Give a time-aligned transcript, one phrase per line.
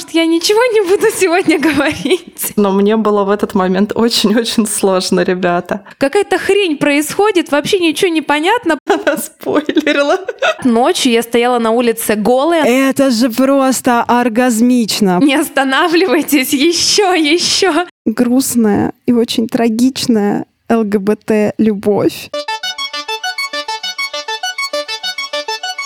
[0.00, 2.52] может, я ничего не буду сегодня говорить.
[2.56, 5.84] Но мне было в этот момент очень-очень сложно, ребята.
[5.98, 8.78] Какая-то хрень происходит, вообще ничего не понятно.
[8.88, 10.18] Она спойлерила.
[10.64, 12.64] Ночью я стояла на улице голая.
[12.64, 15.18] Это же просто оргазмично.
[15.22, 17.86] Не останавливайтесь, еще, еще.
[18.06, 22.30] Грустная и очень трагичная ЛГБТ-любовь.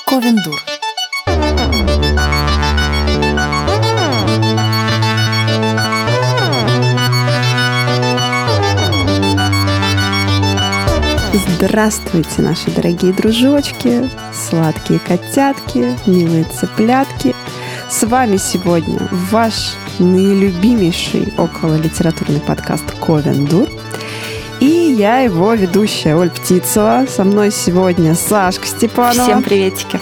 [0.07, 0.74] Ковендур.
[11.47, 17.35] Здравствуйте, наши дорогие дружочки, сладкие котятки, милые цыплятки.
[17.91, 18.99] С вами сегодня
[19.31, 23.69] ваш наилюбимейший около литературный подкаст Ковендур.
[24.61, 27.07] И я его ведущая Оль Птицова.
[27.09, 29.25] Со мной сегодня Сашка Степанова.
[29.25, 30.01] Всем приветики.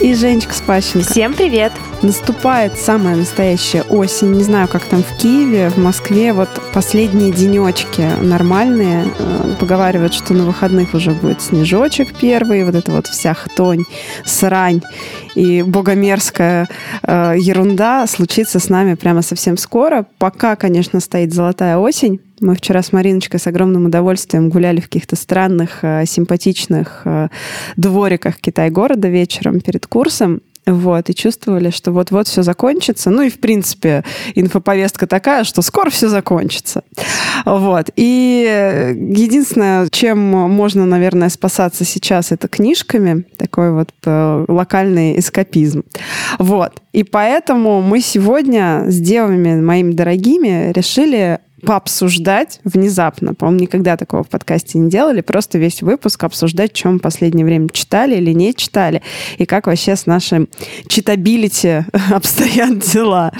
[0.00, 1.10] И Женечка Спащенко.
[1.10, 1.72] Всем привет.
[2.00, 4.32] Наступает самая настоящая осень.
[4.32, 6.32] Не знаю, как там в Киеве, в Москве.
[6.32, 9.04] Вот последние денечки нормальные.
[9.18, 12.64] Э, поговаривают, что на выходных уже будет снежочек первый.
[12.64, 13.84] Вот это вот вся хтонь,
[14.24, 14.80] срань
[15.34, 16.66] и богомерзкая
[17.02, 20.06] э, ерунда случится с нами прямо совсем скоро.
[20.16, 22.20] Пока, конечно, стоит золотая осень.
[22.40, 27.28] Мы вчера с Мариночкой с огромным удовольствием гуляли в каких-то странных, э, симпатичных э,
[27.76, 30.40] двориках Китай-города вечером перед курсом.
[30.66, 33.10] Вот, и чувствовали, что вот-вот все закончится.
[33.10, 36.82] Ну и, в принципе, инфоповестка такая, что скоро все закончится.
[37.44, 37.90] Вот.
[37.96, 43.24] И единственное, чем можно, наверное, спасаться сейчас, это книжками.
[43.36, 45.84] Такой вот э, локальный эскапизм.
[46.38, 46.80] Вот.
[46.92, 53.34] И поэтому мы сегодня с девами моими дорогими решили пообсуждать внезапно.
[53.34, 55.20] По-моему, никогда такого в подкасте не делали.
[55.20, 59.02] Просто весь выпуск обсуждать, чем в последнее время читали или не читали,
[59.38, 60.48] и как вообще с нашим
[60.88, 63.32] читабилити обстоят дела.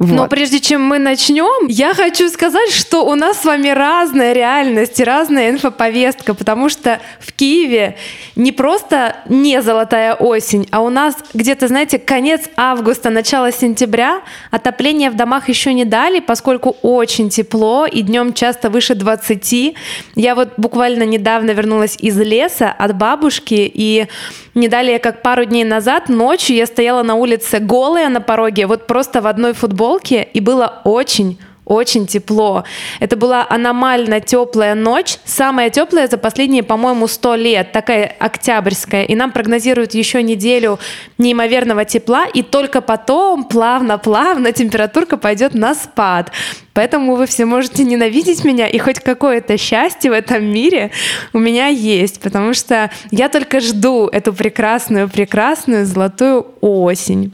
[0.00, 0.16] Вот.
[0.16, 4.98] Но прежде чем мы начнем, я хочу сказать, что у нас с вами разная реальность
[4.98, 7.98] и разная инфоповестка, потому что в Киеве
[8.34, 15.10] не просто не золотая осень, а у нас где-то, знаете, конец августа, начало сентября, отопление
[15.10, 19.76] в домах еще не дали, поскольку очень тепло и днем часто выше 20.
[20.14, 24.06] Я вот буквально недавно вернулась из леса от бабушки, и
[24.54, 28.86] не далее, как пару дней назад, ночью я стояла на улице голая на пороге, вот
[28.86, 29.89] просто в одной футболке,
[30.22, 31.38] и было очень
[31.70, 32.64] очень тепло.
[32.98, 39.04] Это была аномально теплая ночь, самая теплая за последние, по-моему, сто лет, такая октябрьская.
[39.04, 40.80] И нам прогнозируют еще неделю
[41.16, 46.32] неимоверного тепла, и только потом плавно-плавно температурка пойдет на спад.
[46.72, 50.90] Поэтому вы все можете ненавидеть меня, и хоть какое-то счастье в этом мире
[51.32, 57.32] у меня есть, потому что я только жду эту прекрасную, прекрасную золотую осень.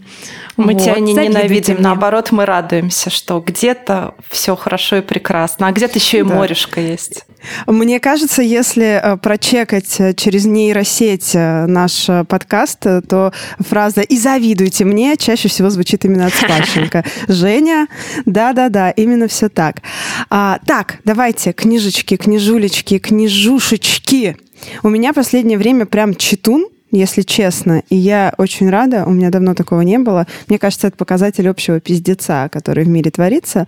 [0.56, 0.82] Мы вот.
[0.82, 1.82] тебя не ненавидим, мне.
[1.84, 6.34] наоборот, мы радуемся, что где-то все хорошо и прекрасно, а где-то еще и да.
[6.34, 7.24] морешка есть.
[7.66, 14.84] Мне кажется, если э, прочекать э, через нейросеть э, наш подкаст, то фраза «и завидуйте
[14.84, 17.04] мне» чаще всего звучит именно от Спащенко.
[17.28, 17.86] Женя,
[18.24, 19.82] да-да-да, именно все так.
[20.28, 24.36] А, так, давайте, книжечки, книжулечки, книжушечки.
[24.82, 27.82] У меня последнее время прям читун, если честно.
[27.88, 30.26] И я очень рада, у меня давно такого не было.
[30.48, 33.66] Мне кажется, это показатель общего пиздеца, который в мире творится.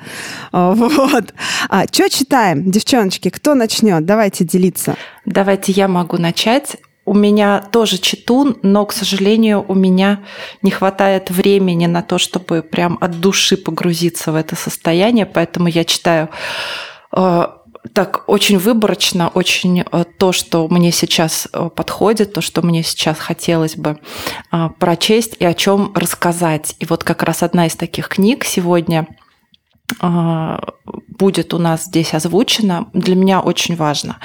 [0.52, 1.34] А, вот.
[1.68, 2.70] А что читаем?
[2.70, 4.04] Девчоночки, кто начнет?
[4.04, 4.96] Давайте делиться.
[5.24, 6.76] Давайте я могу начать.
[7.04, 10.20] У меня тоже читун, но, к сожалению, у меня
[10.60, 15.84] не хватает времени на то, чтобы прям от души погрузиться в это состояние, поэтому я
[15.84, 16.28] читаю
[17.16, 17.46] э,
[17.92, 23.18] так очень выборочно, очень э, то, что мне сейчас э, подходит, то, что мне сейчас
[23.18, 23.98] хотелось бы
[24.52, 26.74] э, прочесть и о чем рассказать.
[26.80, 29.06] И вот как раз одна из таких книг сегодня
[31.18, 32.88] будет у нас здесь озвучена.
[32.92, 34.18] Для меня очень важно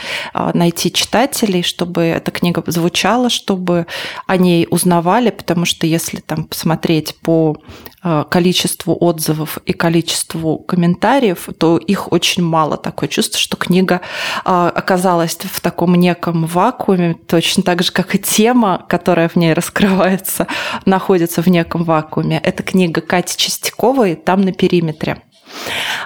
[0.54, 3.88] найти читателей, чтобы эта книга звучала, чтобы
[4.28, 7.58] о ней узнавали, потому что если там посмотреть по
[8.06, 12.76] Э, количеству отзывов и количеству комментариев, то их очень мало.
[12.76, 14.02] Такое чувство, что книга
[14.44, 20.48] оказалась в таком неком вакууме, точно так же, как и тема, которая в ней раскрывается,
[20.86, 22.40] находится в неком вакууме.
[22.44, 25.22] Это книга Кати Чистяковой «Там на периметре».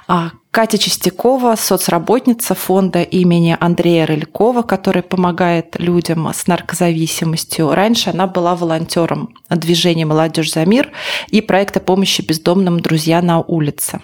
[0.07, 7.73] А, Катя Чистякова, соцработница фонда имени Андрея Рылькова, который помогает людям с наркозависимостью.
[7.73, 10.91] Раньше она была волонтером движения «Молодежь за мир»
[11.27, 14.01] и проекта помощи бездомным «Друзья на улице».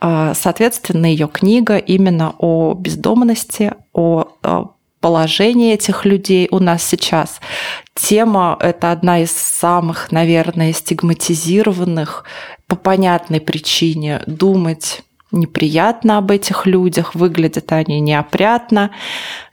[0.00, 4.28] А, соответственно, ее книга именно о бездомности, о
[5.00, 7.40] положение этих людей у нас сейчас.
[7.94, 12.24] Тема– это одна из самых, наверное, стигматизированных
[12.66, 14.22] по понятной причине.
[14.26, 15.02] Думать
[15.32, 18.90] неприятно об этих людях, выглядят они неопрятно,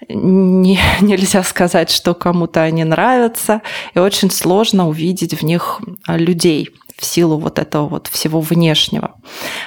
[0.07, 3.61] не, нельзя сказать, что кому-то они нравятся,
[3.93, 9.15] и очень сложно увидеть в них людей в силу вот этого вот всего внешнего.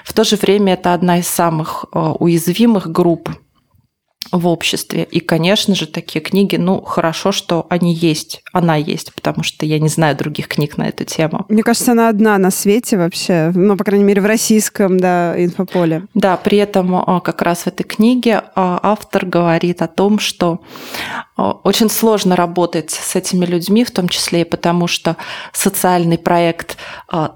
[0.04, 3.28] В то же время это одна из самых э, уязвимых групп
[4.32, 5.05] в обществе.
[5.11, 9.78] И, конечно же, такие книги, ну, хорошо, что они есть, она есть, потому что я
[9.78, 11.46] не знаю других книг на эту тему.
[11.49, 16.06] Мне кажется, она одна на свете вообще, ну, по крайней мере, в российском, да, инфополе.
[16.14, 20.61] Да, при этом а, как раз в этой книге а, автор говорит о том, что
[21.37, 25.17] а, очень сложно работать с этими людьми, в том числе и потому, что
[25.52, 26.76] социальный проект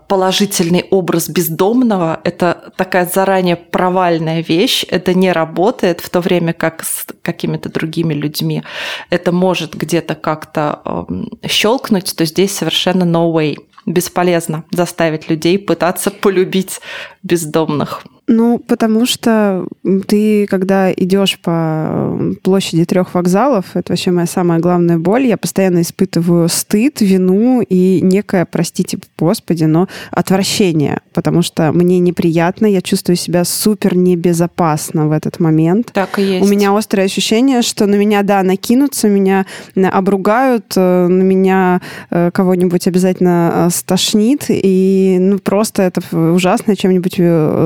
[0.08, 6.79] «Положительный образ бездомного»— это такая заранее провальная вещь, это не работает, в то время как
[6.84, 8.62] с какими-то другими людьми
[9.10, 13.56] это может где-то как-то э, щелкнуть, то здесь совершенно no way.
[13.86, 16.80] Бесполезно заставить людей пытаться полюбить
[17.22, 18.04] бездомных.
[18.32, 19.66] Ну, потому что
[20.06, 25.82] ты, когда идешь по площади трех вокзалов, это вообще моя самая главная боль, я постоянно
[25.82, 33.16] испытываю стыд, вину и некое, простите, господи, но отвращение, потому что мне неприятно, я чувствую
[33.16, 35.90] себя супер небезопасно в этот момент.
[35.92, 36.46] Так и есть.
[36.46, 39.44] У меня острое ощущение, что на меня, да, накинутся, меня
[39.74, 41.80] обругают, э, на меня
[42.10, 47.16] э, кого-нибудь обязательно э, стошнит, и ну, просто это ужасно, чем-нибудь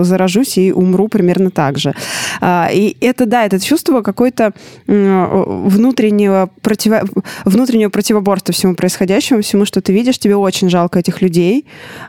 [0.06, 1.94] заражусь, и умру примерно так же.
[2.40, 4.52] А, и это, да, это чувство какой-то
[4.86, 7.02] внутреннего, противо...
[7.44, 11.66] внутреннего противоборства всему происходящему, всему, что ты видишь, тебе очень жалко этих людей,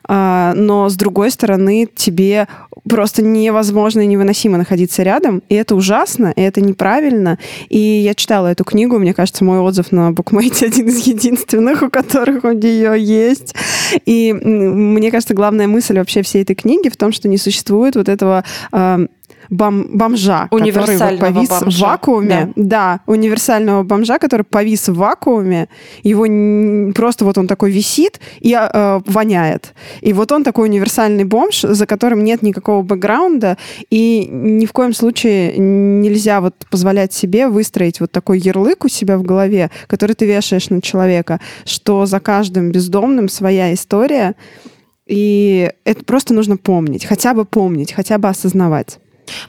[0.08, 2.48] а, но с другой стороны тебе
[2.88, 7.40] просто невозможно и невыносимо находиться рядом, и это ужасно, и это неправильно.
[7.70, 11.90] И я читала эту книгу, мне кажется, мой отзыв на букмейте один из единственных, у
[11.90, 13.56] которых у нее есть.
[14.06, 18.10] И мне кажется, главная мысль вообще всей этой книги в том, что не существует вот
[18.10, 18.35] этого
[18.72, 19.08] э,
[19.50, 21.78] бом, бомжа, который повис бомжа.
[21.78, 22.54] в вакууме.
[22.56, 22.64] Да.
[22.66, 25.68] да, универсального бомжа, который повис в вакууме.
[26.04, 26.26] Его
[26.94, 29.74] просто вот он такой висит и э, воняет.
[30.02, 33.58] И вот он такой универсальный бомж, за которым нет никакого бэкграунда,
[33.90, 39.18] и ни в коем случае нельзя вот позволять себе выстроить вот такой ярлык у себя
[39.18, 44.36] в голове, который ты вешаешь на человека, что за каждым бездомным своя история,
[45.08, 49.00] и это просто нужно помнить, хотя бы помнить, хотя бы осознавать.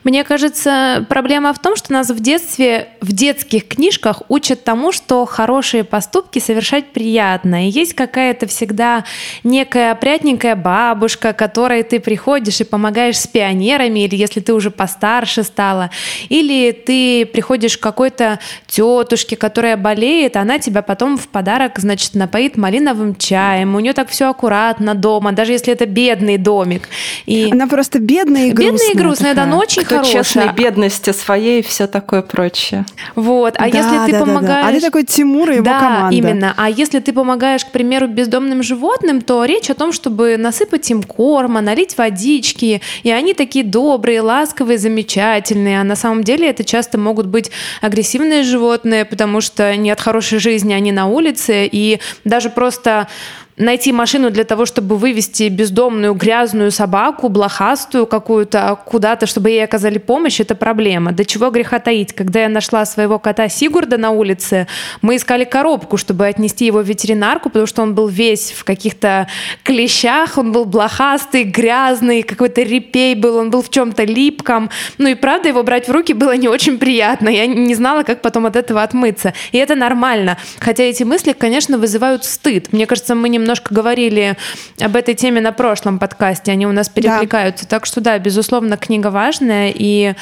[0.03, 5.25] Мне кажется, проблема в том, что нас в детстве, в детских книжках учат тому, что
[5.25, 7.67] хорошие поступки совершать приятно.
[7.67, 9.03] И есть какая-то всегда
[9.43, 15.43] некая опрятненькая бабушка, которой ты приходишь и помогаешь с пионерами, или если ты уже постарше
[15.43, 15.89] стала,
[16.29, 22.57] или ты приходишь к какой-то тетушке, которая болеет, она тебя потом в подарок, значит, напоит
[22.57, 23.75] малиновым чаем.
[23.75, 26.89] У нее так все аккуратно дома, даже если это бедный домик.
[27.25, 27.49] И...
[27.51, 28.71] Она просто бедная и грустная.
[28.71, 29.45] Бедная и грустная, такая.
[29.45, 30.23] да, очень Кто хорошая.
[30.23, 32.85] честной бедности своей и все такое прочее.
[33.15, 33.55] Вот.
[33.57, 34.47] А да, если ты да, помогаешь...
[34.47, 34.67] Да, да.
[34.69, 36.15] А ты такой Тимур и его да, команда.
[36.15, 36.53] именно.
[36.55, 41.03] А если ты помогаешь, к примеру, бездомным животным, то речь о том, чтобы насыпать им
[41.03, 42.81] корма, налить водички.
[43.03, 45.81] И они такие добрые, ласковые, замечательные.
[45.81, 50.39] А на самом деле это часто могут быть агрессивные животные, потому что не от хорошей
[50.39, 51.67] жизни они на улице.
[51.69, 53.07] И даже просто
[53.57, 59.97] найти машину для того, чтобы вывести бездомную грязную собаку, блохастую какую-то куда-то, чтобы ей оказали
[59.97, 61.11] помощь, это проблема.
[61.11, 62.13] До чего греха таить?
[62.13, 64.67] Когда я нашла своего кота Сигурда на улице,
[65.01, 69.27] мы искали коробку, чтобы отнести его в ветеринарку, потому что он был весь в каких-то
[69.63, 74.69] клещах, он был блохастый, грязный, какой-то репей был, он был в чем-то липком.
[74.99, 77.29] Ну и правда, его брать в руки было не очень приятно.
[77.29, 79.33] Я не знала, как потом от этого отмыться.
[79.51, 80.37] И это нормально.
[80.59, 82.71] Хотя эти мысли, конечно, вызывают стыд.
[82.71, 84.35] Мне кажется, мы немного немножко говорили
[84.81, 87.63] об этой теме на прошлом подкасте, они у нас перекликаются.
[87.63, 87.69] Да.
[87.69, 90.15] Так что да, безусловно, книга важная, и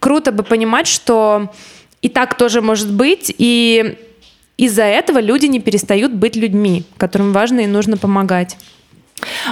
[0.00, 1.52] круто бы понимать, что
[2.00, 3.98] и так тоже может быть, и
[4.56, 8.56] из-за этого люди не перестают быть людьми, которым важно и нужно помогать.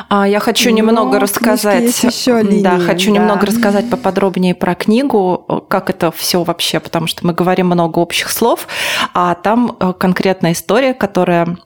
[0.09, 2.03] А, я хочу Но немного рассказать.
[2.03, 3.19] Еще линии, да, хочу да.
[3.19, 8.31] немного рассказать поподробнее про книгу, как это все вообще, потому что мы говорим много общих
[8.31, 8.67] слов,
[9.13, 11.59] а там э, конкретная история, которая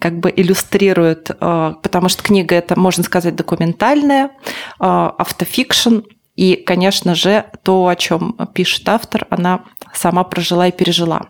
[0.00, 4.30] как бы иллюстрирует, э, потому что книга это, можно сказать, документальная, э,
[4.80, 6.00] автофикшн,
[6.36, 11.22] и, конечно же, то, о чем пишет автор, она сама прожила и пережила.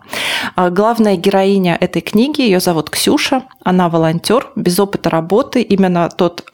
[0.55, 6.45] Э, главная героиня этой книги, ее зовут Ксюша, она волонтер, без опыта работы, именно тот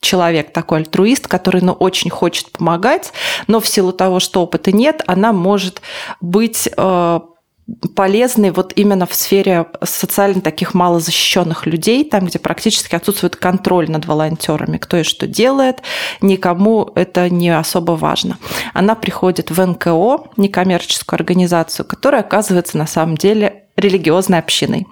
[0.00, 3.12] человек, такой альтруист, который ну, очень хочет помогать,
[3.48, 5.80] но в силу того, что опыта нет, она может
[6.20, 6.68] быть
[7.94, 14.06] полезный вот именно в сфере социально таких малозащищенных людей, там, где практически отсутствует контроль над
[14.06, 15.82] волонтерами, кто и что делает,
[16.20, 18.38] никому это не особо важно.
[18.72, 24.86] Она приходит в НКО, некоммерческую организацию, которая оказывается на самом деле религиозной общиной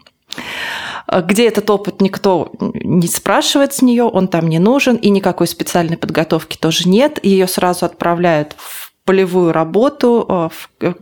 [1.23, 5.99] где этот опыт никто не спрашивает с нее, он там не нужен, и никакой специальной
[5.99, 7.23] подготовки тоже нет.
[7.23, 10.49] Ее сразу отправляют в полевую работу, э,
[10.81, 10.95] в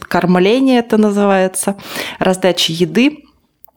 [0.00, 1.76] кормление это называется,
[2.18, 3.24] раздача еды,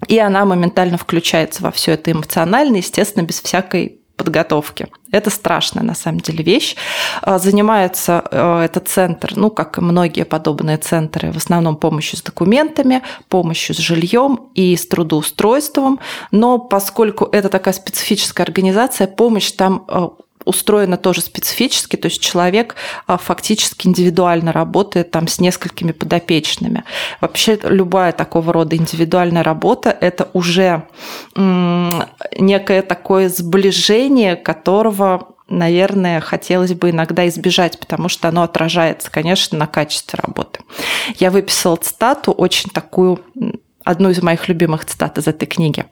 [0.08, 4.88] и она моментально включается во все это эмоционально, естественно, без всякой подготовки.
[5.12, 6.76] Это страшная, на самом деле, вещь.
[7.22, 12.22] А, занимается э, этот центр, ну, как и многие подобные центры, в основном помощью с
[12.22, 16.00] документами, помощью с жильем и с трудоустройством.
[16.32, 20.10] Но поскольку это такая специфическая организация, помощь там э,
[20.46, 22.76] устроено тоже специфически, то есть человек
[23.08, 26.84] а, фактически индивидуально работает там с несколькими подопечными.
[27.22, 30.84] Вообще любая такого рода индивидуальная работа– это уже
[31.36, 39.68] некое такое сближение, которого наверное, хотелось бы иногда избежать, потому что оно отражается, конечно, на
[39.68, 40.60] качестве работы.
[41.18, 43.20] Я выписала цитату очень такую
[43.90, 45.86] одну из моих любимых цитат из этой книги.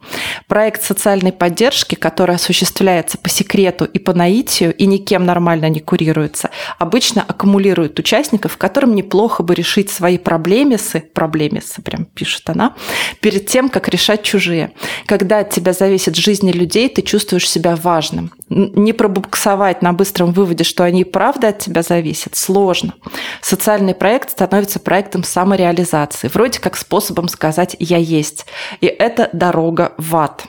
[0.47, 6.51] Проект социальной поддержки, который осуществляется по секрету и по наитию и никем нормально не курируется,
[6.77, 12.75] обычно аккумулирует участников, которым неплохо бы решить свои проблемисы, проблемисы, прям пишет она,
[13.19, 14.73] перед тем, как решать чужие.
[15.07, 18.31] Когда от тебя зависит жизни людей, ты чувствуешь себя важным.
[18.49, 22.93] Не пробуксовать на быстром выводе, что они правда от тебя зависят, сложно.
[23.41, 28.45] Социальный проект становится проектом самореализации, вроде как способом сказать я есть.
[28.81, 30.45] И это дорога в ад.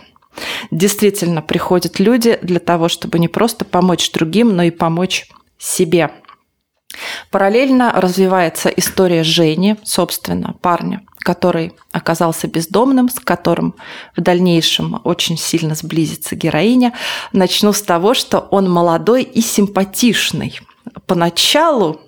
[0.70, 5.28] Действительно, приходят люди для того, чтобы не просто помочь другим, но и помочь
[5.58, 6.10] себе.
[7.30, 13.74] Параллельно развивается история Жени, собственно, парня, который оказался бездомным, с которым
[14.16, 16.94] в дальнейшем очень сильно сблизится героиня.
[17.32, 20.58] Начну с того, что он молодой и симпатичный.
[21.06, 22.00] Поначалу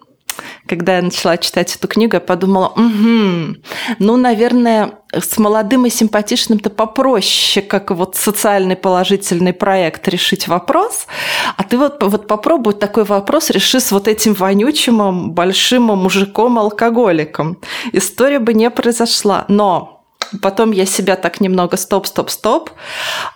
[0.71, 3.57] когда я начала читать эту книгу, я подумала, угу,
[3.99, 11.09] ну, наверное, с молодым и симпатичным-то попроще, как вот социальный положительный проект решить вопрос,
[11.57, 17.59] а ты вот, вот попробуй такой вопрос реши с вот этим вонючим большим мужиком-алкоголиком.
[17.93, 19.47] История бы не произошла.
[19.49, 20.00] Но
[20.43, 22.71] Потом я себя так немного стоп-стоп-стоп,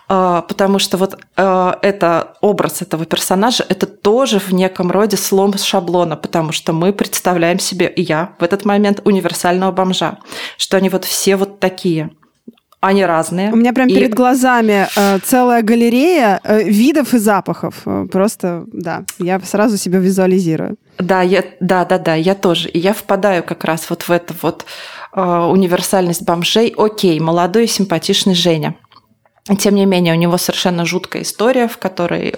[0.07, 5.57] а, потому что вот а, это образ этого персонажа, это тоже в неком роде слом
[5.57, 10.17] шаблона, потому что мы представляем себе, и я в этот момент, универсального бомжа,
[10.57, 12.11] что они вот все вот такие–
[12.85, 13.51] они разные.
[13.51, 13.95] У меня прям и...
[13.95, 17.81] перед глазами э, целая галерея э, видов и запахов.
[17.85, 20.77] Э, просто, да, я сразу себя визуализирую.
[20.99, 22.69] Да, я, да, да, да, я тоже.
[22.69, 24.65] И я впадаю как раз вот в это вот
[25.15, 26.73] универсальность бомжей.
[26.77, 28.75] Окей, молодой симпатичный Женя.
[29.59, 32.33] Тем не менее, у него совершенно жуткая история, в которой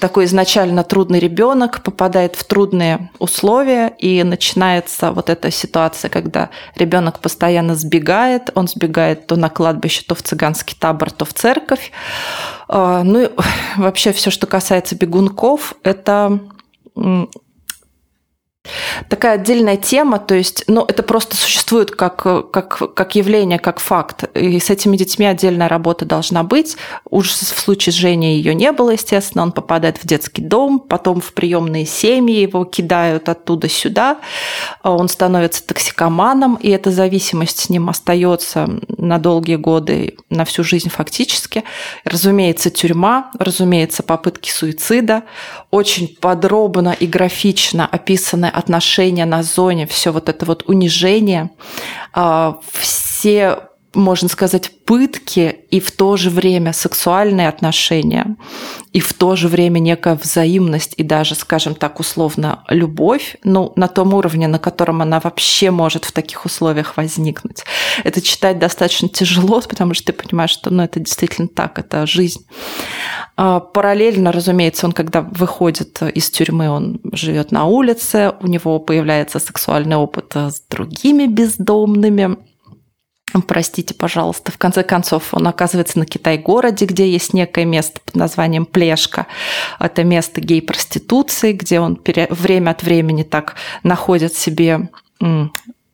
[0.00, 7.20] такой изначально трудный ребенок попадает в трудные условия, и начинается вот эта ситуация, когда ребенок
[7.20, 11.92] постоянно сбегает, он сбегает то на кладбище, то в цыганский табор, то в церковь.
[12.68, 13.30] Ну и
[13.76, 16.40] вообще все, что касается бегунков, это
[19.08, 24.24] такая отдельная тема, то есть, ну, это просто существует как, как, как явление, как факт.
[24.36, 26.76] И с этими детьми отдельная работа должна быть.
[27.08, 29.42] Уж в случае с Женей ее не было, естественно.
[29.42, 34.18] Он попадает в детский дом, потом в приемные семьи, его кидают оттуда сюда.
[34.82, 40.90] Он становится токсикоманом, и эта зависимость с ним остается на долгие годы, на всю жизнь
[40.90, 41.64] фактически.
[42.04, 45.24] Разумеется, тюрьма, разумеется, попытки суицида.
[45.70, 51.50] Очень подробно и графично описаны отношения на зоне, все вот это вот унижение,
[52.14, 58.36] а, все можно сказать, пытки и в то же время сексуальные отношения,
[58.92, 63.88] и в то же время некая взаимность и даже, скажем так, условно, любовь, ну, на
[63.88, 67.64] том уровне, на котором она вообще может в таких условиях возникнуть.
[68.04, 72.46] Это читать достаточно тяжело, потому что ты понимаешь, что ну, это действительно так, это жизнь.
[73.36, 79.38] А, параллельно, разумеется, он, когда выходит из тюрьмы, он живет на улице, у него появляется
[79.38, 82.36] сексуальный опыт с другими бездомными,
[83.42, 84.52] простите, пожалуйста.
[84.52, 89.26] В конце концов, он оказывается на Китай-городе, где есть некое место под названием Плешка.
[89.78, 92.00] Это место гей-проституции, где он
[92.30, 94.88] время от времени так находит себе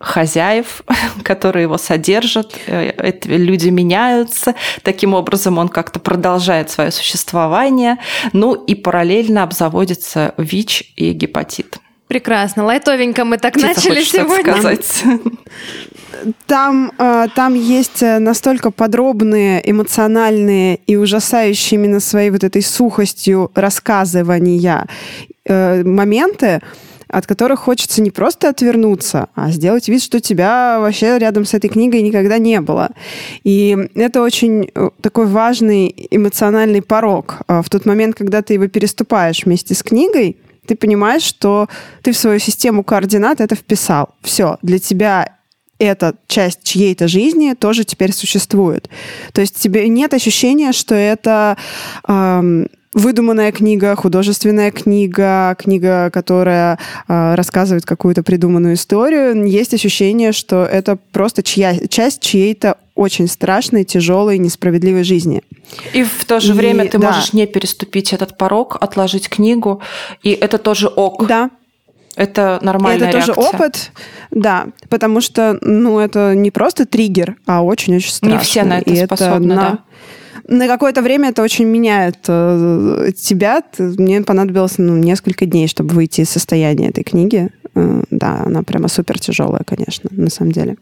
[0.02, 0.82] хозяев,
[1.22, 7.98] которые его содержат, э, эти люди меняются, таким образом он как-то продолжает свое существование,
[8.32, 11.78] ну и параллельно обзаводится ВИЧ и гепатит.
[12.12, 12.64] Прекрасно.
[12.66, 14.52] Лайтовенько мы так Птица начали сегодня.
[14.52, 15.04] Сказать.
[16.46, 23.50] Там, э, там есть э, настолько подробные, эмоциональные и ужасающие именно своей вот этой сухостью
[23.54, 24.86] рассказывания
[25.46, 26.60] э, моменты,
[27.08, 31.70] от которых хочется не просто отвернуться, а сделать вид, что тебя вообще рядом с этой
[31.70, 32.90] книгой никогда не было.
[33.42, 37.38] И это очень такой важный эмоциональный порог.
[37.48, 41.68] В тот момент, когда ты его переступаешь вместе с книгой, ты понимаешь, что
[42.02, 44.14] ты в свою систему координат это вписал.
[44.22, 45.38] Все, для тебя
[45.78, 48.88] эта часть чьей-то жизни тоже теперь существует.
[49.32, 51.56] То есть тебе нет ощущения, что это
[52.06, 59.46] эм, выдуманная книга, художественная книга, книга, которая э, рассказывает какую-то придуманную историю.
[59.46, 65.42] Есть ощущение, что это просто чья, часть чьей-то очень страшной, тяжелой, несправедливой жизни.
[65.94, 67.08] И в то же и, время ты да.
[67.08, 69.80] можешь не переступить этот порог, отложить книгу,
[70.22, 71.26] и это тоже ок.
[71.26, 71.50] Да.
[72.14, 73.34] Это нормальная Это реакция.
[73.34, 73.92] тоже опыт,
[74.30, 78.36] да, потому что, ну, это не просто триггер, а очень-очень страшно.
[78.36, 79.70] Не все на это и способны, это на...
[79.70, 79.78] да
[80.48, 83.62] на какое-то время это очень меняет э, тебя.
[83.78, 87.50] Мне понадобилось ну, несколько дней, чтобы выйти из состояния этой книги.
[87.74, 90.76] Э, да, она прямо супер тяжелая, конечно, на самом деле.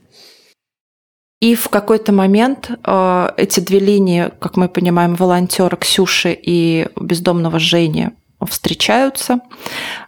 [1.41, 7.59] И в какой-то момент э, эти две линии, как мы понимаем, волонтера Ксюши и бездомного
[7.59, 8.11] Жени
[8.47, 9.41] встречаются.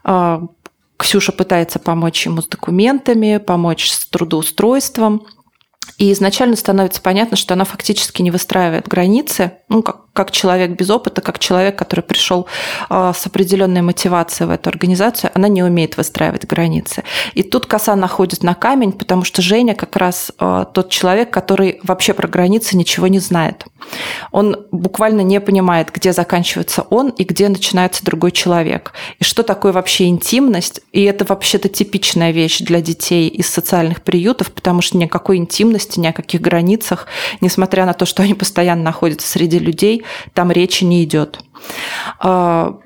[0.05, 0.41] Э,
[0.99, 5.27] Ксюша пытается помочь ему с документами, помочь с трудоустройством.
[5.99, 10.91] И изначально становится понятно, что она фактически не выстраивает границы, ну, как, как человек без
[10.91, 12.47] опыта, как человек, который пришел
[12.91, 17.05] э, с определенной мотивацией в эту организацию, она не умеет выстраивать границы.
[17.35, 21.81] И тут коса находит на камень, потому что Женя как раз э, тот человек, который
[21.83, 23.65] вообще про границы ничего не знает.
[24.31, 28.93] Он буквально не понимает, где заканчивается он и где начинается другой человек.
[29.19, 30.81] И что такое вообще интимность.
[30.93, 36.07] И это вообще-то типичная вещь для детей из социальных приютов, потому что никакой интимности, ни
[36.07, 37.07] о каких границах,
[37.41, 40.02] несмотря на то, что они постоянно находятся среди людей,
[40.35, 41.39] там речи не идет.
[42.21, 42.79] А,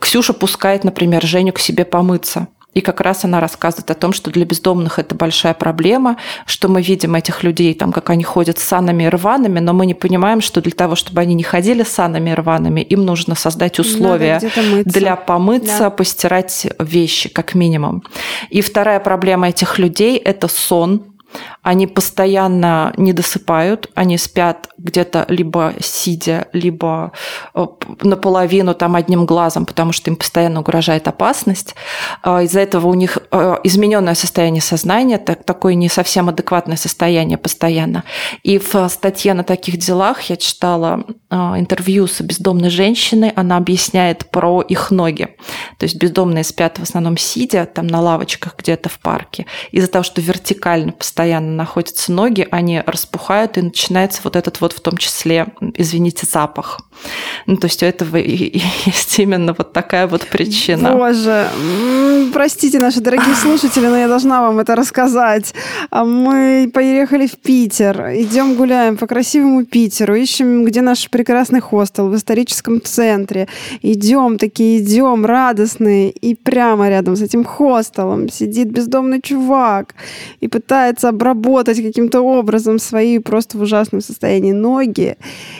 [0.00, 2.48] Ксюша пускает, например, Женю к себе помыться.
[2.74, 6.16] И как раз она рассказывает о том, что для бездомных это большая проблема,
[6.46, 9.84] что мы видим этих людей, там, как они ходят с санами и рваными, но мы
[9.84, 13.34] не понимаем, что для того, чтобы они не ходили с санами и рваными, им нужно
[13.34, 14.40] создать условия
[14.84, 15.90] для помыться, да.
[15.90, 18.04] постирать вещи, как минимум.
[18.48, 21.11] И вторая проблема этих людей– это сон,
[21.62, 27.12] они постоянно не досыпают, они спят где-то либо сидя, либо
[27.54, 27.66] э,
[28.02, 31.74] наполовину там одним глазом, потому что им постоянно угрожает опасность.
[32.22, 38.04] А из-за этого у них э, измененное состояние сознания, такое не совсем адекватное состояние постоянно.
[38.42, 44.28] И в статье на таких делах я читала э, интервью с бездомной женщиной, она объясняет
[44.30, 45.28] про их ноги.
[45.78, 49.46] То есть бездомные спят в основном сидя, там на лавочках где-то в парке.
[49.70, 54.80] Из-за того, что вертикально постоянно находятся ноги, они распухают, и начинается вот этот вот в
[54.80, 56.80] том числе, извините, запах.
[57.46, 60.92] Ну, то есть у этого есть именно вот такая вот причина.
[60.92, 61.48] Боже,
[62.32, 65.54] простите, наши дорогие слушатели, но я должна вам это рассказать.
[65.90, 72.08] А мы поехали в Питер, идем гуляем по красивому Питеру, ищем, где наш прекрасный хостел
[72.08, 73.48] в историческом центре.
[73.82, 79.94] Идем такие, идем радостные, и прямо рядом с этим хостелом сидит бездомный чувак
[80.40, 85.16] и пытается обработать каким-то образом свои просто в ужасном состоянии ноги.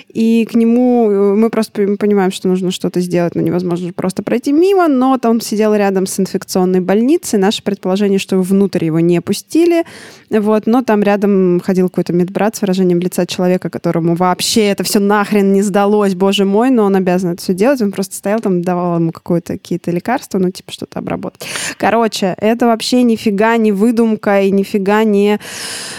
[0.09, 4.53] И к нему э, мы просто понимаем, что нужно что-то сделать, но невозможно просто пройти
[4.53, 7.39] мимо, но там сидел рядом с инфекционной больницей.
[7.39, 9.85] Наше предположение, что внутрь его не пустили,
[10.31, 14.99] вот, но там рядом ходил какой-то медбрат с выражением лица человека, которому вообще это все
[14.99, 17.81] нахрен не сдалось, боже мой, но он обязан это все делать.
[17.81, 21.47] Он просто стоял там, давал ему какое-то какие-то лекарства, ну, типа что-то обработать.
[21.79, 25.39] Короче, это вообще нифига не выдумка и нифига не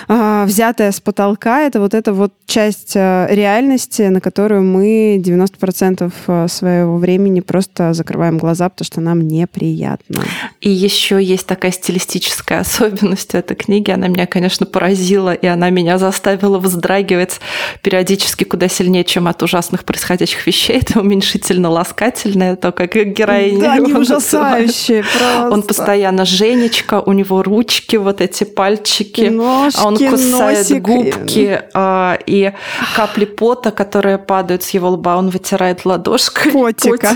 [0.08, 1.62] взятая с потолка.
[1.62, 7.94] Это вот эта вот часть а, реальности, на которую мы 90% а, своего времени просто
[7.94, 10.22] закрываем глаза, потому что нам неприятно.
[10.62, 13.92] И еще есть такая стилистическая особенность этой книги.
[13.92, 17.40] Она меня, конечно, поразила, и она меня заставила вздрагивать
[17.82, 20.78] периодически куда сильнее, чем от ужасных происходящих вещей.
[20.84, 25.50] Это уменьшительно-ласкательное, то, как героиня Да, ужасающее просто.
[25.50, 30.82] Он постоянно Женечка, у него ручки, вот эти пальчики, Ножки, а он кусает носик.
[30.82, 32.54] губки, а, и
[32.96, 36.52] капли пота, которые падают с его лба, он вытирает ладошкой.
[36.52, 37.10] Котика.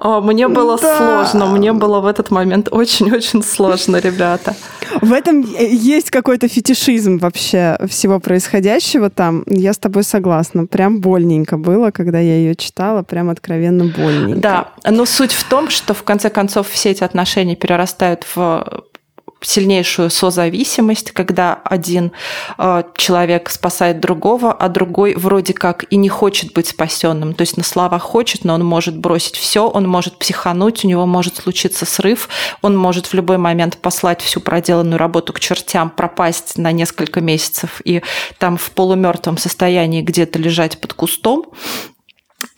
[0.00, 4.54] А, мне было сложно, мне было в этот момент очень-очень сложно, ребята.
[5.00, 9.44] В этом есть какой-то фетишизм вообще всего происходящего там.
[9.46, 10.66] Я с тобой согласна.
[10.66, 14.40] Прям больненько было, когда я ее читала, прям откровенно больненько.
[14.40, 18.84] Да, но суть в том, что в конце концов все эти отношения перерастают в
[19.46, 22.12] сильнейшую созависимость, когда один
[22.58, 27.32] э, человек спасает другого, а другой вроде как и не хочет быть спасенным.
[27.34, 31.06] То есть на словах хочет, но он может бросить все, он может психануть, у него
[31.06, 32.28] может случиться срыв,
[32.60, 37.80] он может в любой момент послать всю проделанную работу к чертям, пропасть на несколько месяцев
[37.84, 38.02] и
[38.38, 41.46] там в полумертвом состоянии где-то лежать под кустом.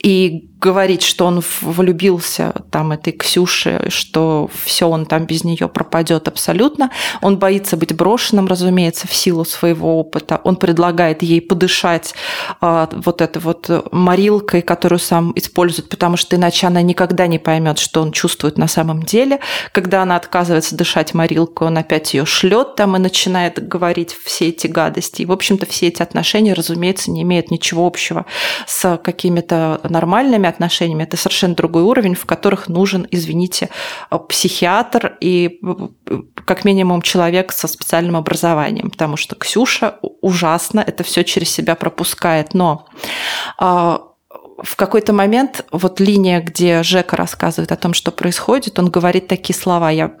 [0.03, 6.27] И говорить, что он влюбился там этой Ксюше, что все он там без нее пропадет
[6.27, 6.91] абсолютно.
[7.21, 10.41] Он боится быть брошенным, разумеется, в силу своего опыта.
[10.43, 12.13] Он предлагает ей подышать
[12.59, 17.79] а, вот этой вот морилкой, которую сам использует, потому что иначе она никогда не поймет,
[17.79, 19.39] что он чувствует на самом деле.
[19.71, 24.67] Когда она отказывается дышать морилкой, он опять ее шлет там и начинает говорить все эти
[24.67, 25.21] гадости.
[25.21, 28.25] И, в общем-то, все эти отношения, разумеется, не имеют ничего общего
[28.67, 33.69] с какими-то нормальными отношениями, это совершенно другой уровень, в которых нужен, извините,
[34.27, 35.59] психиатр и
[36.45, 42.53] как минимум человек со специальным образованием, потому что Ксюша ужасно это все через себя пропускает.
[42.53, 42.87] Но
[43.57, 44.08] а,
[44.63, 49.57] в какой-то момент вот линия, где Жека рассказывает о том, что происходит, он говорит такие
[49.57, 49.89] слова.
[49.89, 50.13] Я,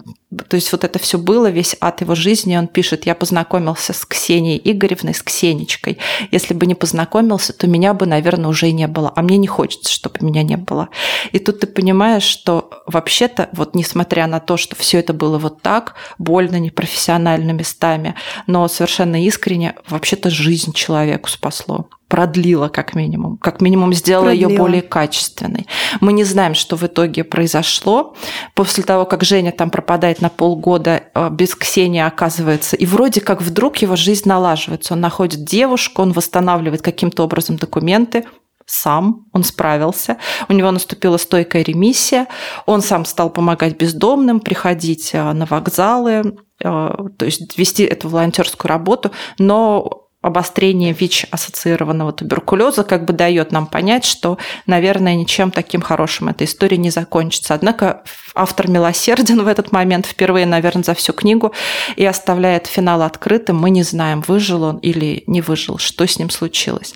[0.47, 2.57] то есть вот это все было, весь ад его жизни.
[2.57, 5.97] Он пишет, я познакомился с Ксенией Игоревной, с Ксенечкой.
[6.31, 9.11] Если бы не познакомился, то меня бы, наверное, уже и не было.
[9.15, 10.89] А мне не хочется, чтобы меня не было.
[11.31, 15.61] И тут ты понимаешь, что вообще-то, вот несмотря на то, что все это было вот
[15.61, 18.15] так, больно, непрофессионально местами,
[18.47, 24.49] но совершенно искренне, вообще-то жизнь человеку спасло продлила как минимум, как минимум сделала продлила.
[24.49, 25.67] ее более качественной.
[26.01, 28.15] Мы не знаем, что в итоге произошло.
[28.55, 33.41] После того, как Женя там пропадает на полгода, э, без Ксении оказывается, и вроде как
[33.41, 34.95] вдруг его жизнь налаживается.
[34.95, 38.25] Он находит девушку, он восстанавливает каким-то образом документы,
[38.65, 40.17] сам, он справился,
[40.47, 42.27] у него наступила стойкая ремиссия,
[42.65, 48.69] он сам стал помогать бездомным, приходить э, на вокзалы, э, то есть вести эту волонтерскую
[48.69, 56.27] работу, но обострение ВИЧ-ассоциированного туберкулеза как бы дает нам понять, что, наверное, ничем таким хорошим
[56.27, 57.53] эта история не закончится.
[57.53, 58.03] Однако
[58.35, 61.53] автор милосерден в этот момент впервые, наверное, за всю книгу
[61.95, 63.57] и оставляет финал открытым.
[63.57, 66.93] Мы не знаем, выжил он или не выжил, что с ним случилось.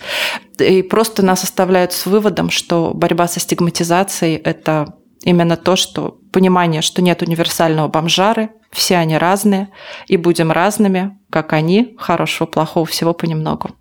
[0.60, 6.82] И просто нас оставляют с выводом, что борьба со стигматизацией– это именно то, что понимание,
[6.82, 9.70] что нет универсального бомжары, все они разные,
[10.08, 13.72] и будем разными, как они, хорошего, плохого, всего понемногу.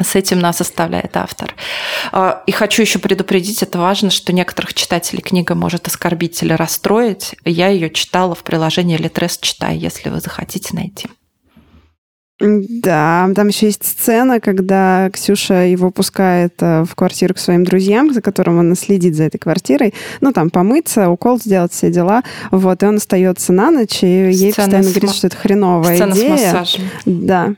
[0.00, 1.54] С этим нас оставляет автор.
[2.12, 7.34] А, и хочу еще предупредить, это важно, что некоторых читателей книга может оскорбить или расстроить.
[7.44, 11.08] Я ее читала в приложении Литрес «Читай», если вы захотите найти.
[12.40, 18.12] Да, там еще есть сцена, когда Ксюша его пускает э, в квартиру к своим друзьям,
[18.12, 19.92] за которым она следит за этой квартирой.
[20.20, 22.22] Ну, там помыться, укол сделать, все дела.
[22.52, 26.12] Вот, и он остается на ночь, и ей Сцена постоянно говорит, что это хреновая Сцена
[26.12, 26.36] идея.
[26.36, 26.84] С массажем.
[27.06, 27.54] Да.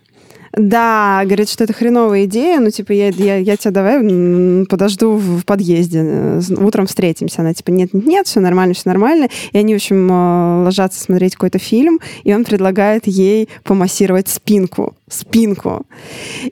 [0.52, 5.44] Да, говорит, что это хреновая идея, ну, типа, я, я, я тебя давай подожду в
[5.44, 7.42] подъезде, э, утром встретимся.
[7.42, 9.28] Она, типа, нет, нет, все нормально, все нормально.
[9.52, 14.96] И они, в общем, э, ложатся смотреть какой-то фильм, и он предлагает ей помассировать спинку
[15.10, 15.86] спинку.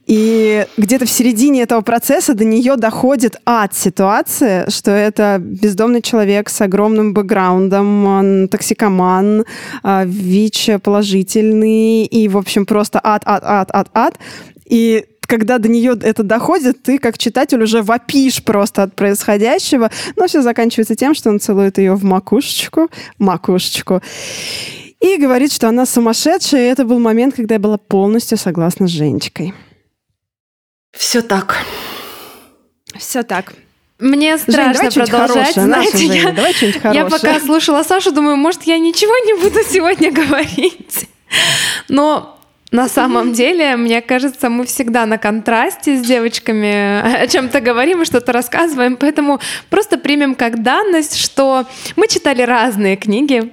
[0.06, 6.50] И где-то в середине этого процесса до нее доходит ад ситуации, что это бездомный человек
[6.50, 9.44] с огромным бэкграундом, он токсикоман,
[9.82, 14.18] а, ВИЧ положительный, и, в общем, просто ад, ад, ад, ад, ад.
[14.66, 19.90] И когда до нее это доходит, ты как читатель уже вопишь просто от происходящего.
[20.16, 24.02] Но все заканчивается тем, что он целует ее в макушечку, макушечку
[25.00, 28.90] и говорит, что она сумасшедшая, и это был момент, когда я была полностью согласна с
[28.90, 29.54] Женечкой.
[30.92, 31.56] Все так.
[32.96, 33.54] Все так.
[33.98, 35.54] Мне страшно Жень, продолжать.
[35.54, 36.54] Хорошее, Знаете, я, давай
[36.94, 41.08] я пока слушала Сашу, думаю, может, я ничего не буду сегодня говорить.
[41.88, 42.37] Но
[42.70, 48.04] на самом деле, мне кажется, мы всегда на контрасте с девочками о чем-то говорим и
[48.04, 51.64] что-то рассказываем, поэтому просто примем как данность, что
[51.96, 53.52] мы читали разные книги.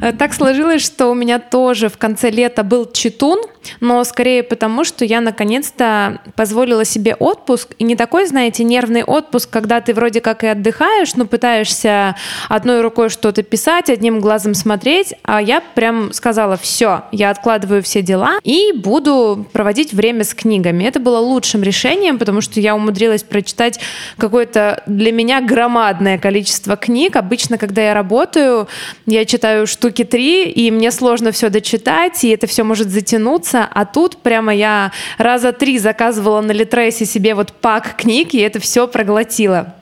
[0.00, 3.38] Э, так сложилось, что у меня тоже в конце лета был читун,
[3.80, 9.50] но скорее потому, что я наконец-то позволила себе отпуск, и не такой, знаете, нервный отпуск,
[9.50, 12.16] когда ты вроде как и отдыхаешь, но пытаешься
[12.48, 18.02] одной рукой что-то писать, одним глазом смотреть, а я прям сказала, все, я откладываю все
[18.02, 20.84] дела и буду проводить время с книгами.
[20.84, 23.80] Это было лучшим решением, потому что я умудрилась прочитать
[24.16, 27.16] какое-то для меня громадное количество книг.
[27.16, 28.68] Обычно, когда я работаю,
[29.06, 33.84] я читаю штуки три, и мне сложно все дочитать, и это все может затянуться, а
[33.84, 38.86] тут прямо я раза три заказывала на Литресе себе вот пак книг, и это все
[38.86, 39.74] проглотила.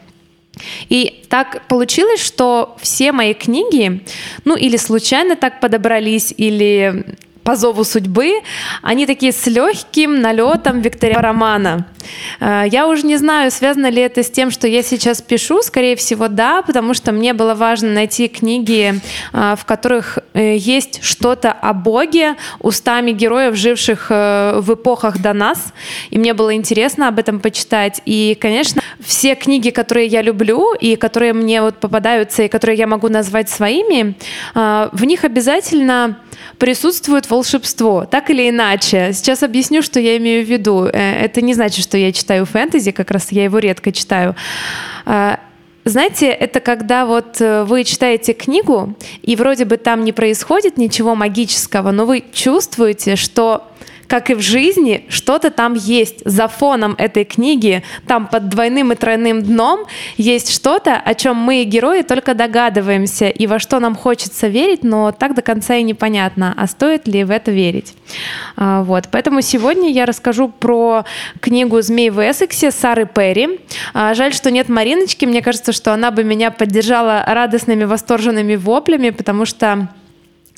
[0.88, 4.02] И так получилось, что все мои книги,
[4.44, 7.04] ну или случайно так подобрались, или
[7.46, 8.42] по зову судьбы,
[8.82, 11.86] они такие с легким налетом викторианского романа.
[12.40, 15.94] Э, я уже не знаю, связано ли это с тем, что я сейчас пишу, скорее
[15.94, 19.00] всего, да, потому что мне было важно найти книги,
[19.32, 25.72] э, в которых э, есть что-то о Боге устами героев, живших в эпохах до нас,
[26.10, 28.02] и мне было интересно об этом почитать.
[28.06, 32.86] И, конечно, все книги, которые я люблю и которые мне вот попадаются и которые я
[32.86, 34.14] могу назвать своими,
[34.54, 36.18] в них обязательно
[36.58, 39.12] присутствует волшебство, так или иначе.
[39.12, 40.84] Сейчас объясню, что я имею в виду.
[40.84, 44.34] Э, это не значит, что я читаю фэнтези, как раз я его редко читаю.
[45.04, 45.38] А,
[45.84, 51.14] знаете, это когда вот э, вы читаете книгу, и вроде бы там не происходит ничего
[51.14, 53.68] магического, но вы чувствуете, что
[54.06, 58.96] как и в жизни, что-то там есть за фоном этой книги, там под двойным и
[58.96, 64.48] тройным дном есть что-то, о чем мы, герои, только догадываемся, и во что нам хочется
[64.48, 67.94] верить, но так до конца и непонятно, а стоит ли в это верить.
[68.56, 71.04] А, вот, поэтому сегодня я расскажу про
[71.40, 73.60] книгу «Змей в Эссексе» Сары Перри.
[73.94, 79.10] А, жаль, что нет Мариночки, мне кажется, что она бы меня поддержала радостными, восторженными воплями,
[79.10, 79.88] потому что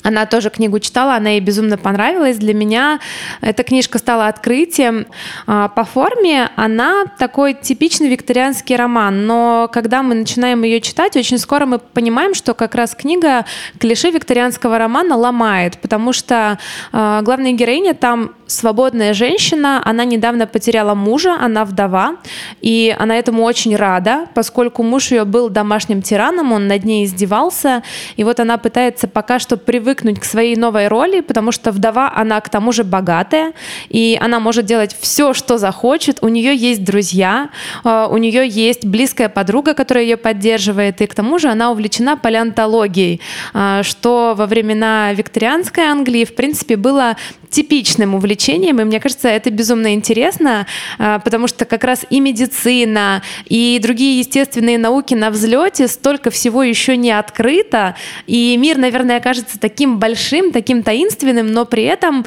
[0.09, 2.37] она тоже книгу читала, она ей безумно понравилась.
[2.37, 2.99] Для меня
[3.41, 5.05] эта книжка стала открытием.
[5.45, 11.37] А, по форме она такой типичный викторианский роман, но когда мы начинаем ее читать, очень
[11.37, 13.45] скоро мы понимаем, что как раз книга
[13.79, 16.57] клише викторианского романа ломает, потому что
[16.91, 22.15] а, главная героиня там свободная женщина, она недавно потеряла мужа, она вдова,
[22.61, 27.83] и она этому очень рада, поскольку муж ее был домашним тираном, он над ней издевался,
[28.15, 29.55] и вот она пытается пока что
[29.99, 33.53] привыкнуть к своей новой роли, потому что вдова, она к тому же богатая,
[33.89, 37.49] и она может делать все, что захочет, у нее есть друзья,
[37.83, 42.15] э, у нее есть близкая подруга, которая ее поддерживает, и к тому же она увлечена
[42.17, 43.19] палеонтологией,
[43.53, 47.15] э, что во времена викторианской Англии, в принципе, было
[47.49, 53.21] типичным увлечением, и мне кажется, это безумно интересно, а, потому что как раз и медицина,
[53.45, 57.95] и другие естественные науки на взлете, столько всего еще не открыто,
[58.27, 62.25] и мир, наверное, кажется таким большим, таким таинственным, но при этом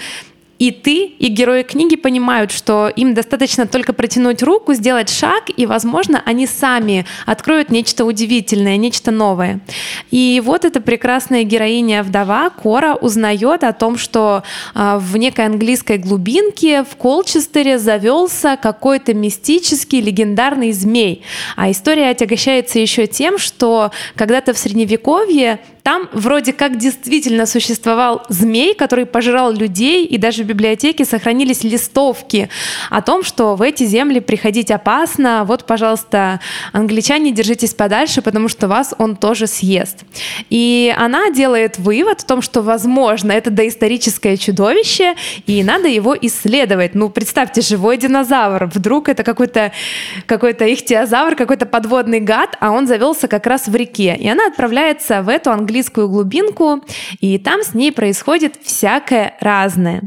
[0.62, 5.66] и ты, и герои книги понимают, что им достаточно только протянуть руку, сделать шаг, и,
[5.66, 9.58] возможно, они сами откроют нечто удивительное, нечто новое.
[10.12, 14.44] И вот эта прекрасная героиня-вдова Кора узнает о том, что
[14.76, 21.22] э, в некой английской глубинке в Колчестере завелся какой-то мистический легендарный змей.
[21.56, 28.74] А история отягощается еще тем, что когда-то в Средневековье там вроде как действительно существовал змей,
[28.74, 32.48] который пожирал людей, и даже в библиотеке сохранились листовки
[32.88, 35.44] о том, что в эти земли приходить опасно.
[35.44, 36.40] Вот, пожалуйста,
[36.72, 40.04] англичане, держитесь подальше, потому что вас он тоже съест.
[40.50, 45.14] И она делает вывод о том, что, возможно, это доисторическое чудовище,
[45.46, 46.94] и надо его исследовать.
[46.94, 48.70] Ну, представьте, живой динозавр.
[48.72, 49.72] Вдруг это какой-то
[50.26, 54.16] какой ихтиозавр, какой-то подводный гад, а он завелся как раз в реке.
[54.18, 56.84] И она отправляется в эту английскую английскую глубинку,
[57.20, 60.02] и там с ней происходит всякое разное.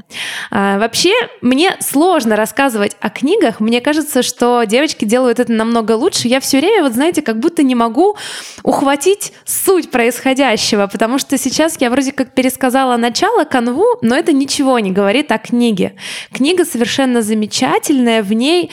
[0.52, 3.60] А, вообще, мне сложно рассказывать о книгах.
[3.60, 6.28] Мне кажется, что девочки делают это намного лучше.
[6.28, 8.16] Я все время, вот знаете, как будто не могу
[8.62, 14.78] ухватить суть происходящего, потому что сейчас я вроде как пересказала начало, канву, но это ничего
[14.78, 15.96] не говорит о книге.
[16.32, 18.70] Книга совершенно замечательная, в ней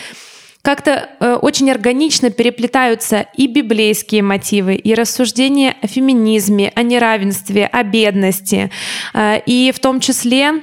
[0.63, 7.83] как-то э, очень органично переплетаются и библейские мотивы, и рассуждения о феминизме, о неравенстве, о
[7.83, 8.71] бедности,
[9.13, 10.63] э, и в том числе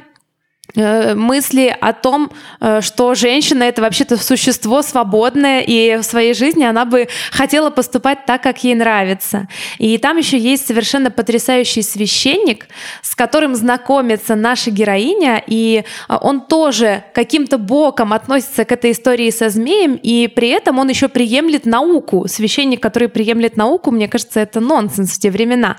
[0.75, 6.85] мысли о том, э, что женщина это вообще-то существо свободное, и в своей жизни она
[6.85, 9.47] бы хотела поступать так, как ей нравится.
[9.79, 12.67] И там еще есть совершенно потрясающий священник,
[13.01, 19.31] с которым знакомится наша героиня, и э, он тоже каким-то боком относится к этой истории
[19.31, 22.27] со змеем, и при этом он еще приемлет науку.
[22.27, 25.77] Священник, который приемлет науку, мне кажется, это нонсенс в те времена.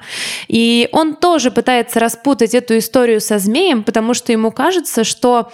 [0.48, 5.52] И он тоже пытается распутать эту историю со змеем, потому что ему кажется, кажется, что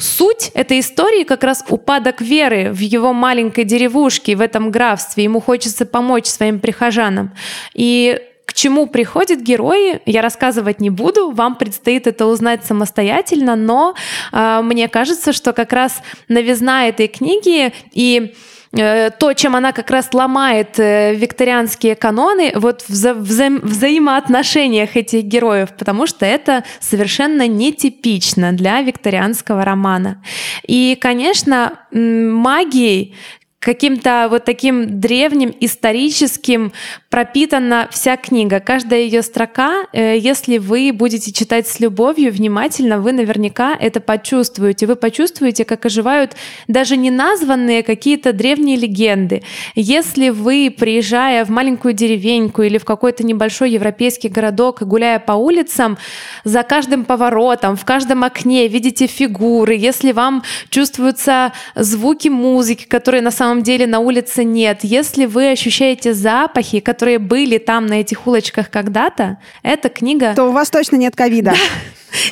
[0.00, 5.24] Суть этой истории как раз упадок веры в его маленькой деревушке, в этом графстве.
[5.24, 7.32] Ему хочется помочь своим прихожанам.
[7.72, 13.94] И к чему приходят герои, я рассказывать не буду, вам предстоит это узнать самостоятельно, но
[14.30, 18.34] э, мне кажется, что как раз новизна этой книги и
[18.72, 25.24] то, чем она как раз ломает э, викторианские каноны, вот в вза вза взаимоотношениях этих
[25.24, 30.22] героев, потому что это совершенно нетипично для викторианского романа.
[30.66, 33.14] И, конечно, магией
[33.62, 36.72] каким-то вот таким древним историческим
[37.08, 38.58] пропитана вся книга.
[38.58, 44.86] Каждая ее строка, э, если вы будете читать с любовью, внимательно, вы наверняка это почувствуете.
[44.86, 46.32] Вы почувствуете, как оживают
[46.66, 49.42] даже не названные какие-то древние легенды.
[49.76, 55.32] Если вы, приезжая в маленькую деревеньку или в какой-то небольшой европейский городок и гуляя по
[55.32, 55.98] улицам,
[56.42, 63.30] за каждым поворотом, в каждом окне видите фигуры, если вам чувствуются звуки музыки, которые на
[63.30, 68.28] самом деле на улице нет, если вы ощущаете запахи, которые которые были там на этих
[68.28, 70.34] улочках когда-то, эта книга...
[70.36, 71.52] То у вас точно нет ковида.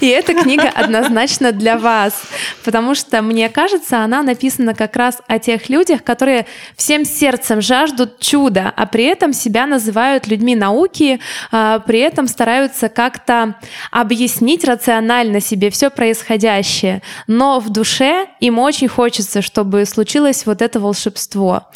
[0.01, 2.23] И эта книга однозначно для вас,
[2.65, 8.21] потому что, мне кажется, она написана как раз о тех людях, которые всем сердцем жаждут
[8.21, 13.57] чуда, а при этом себя называют людьми науки, а при этом стараются как-то
[13.91, 17.03] объяснить рационально себе все происходящее.
[17.27, 21.69] Но в душе им очень хочется, чтобы случилось вот это волшебство.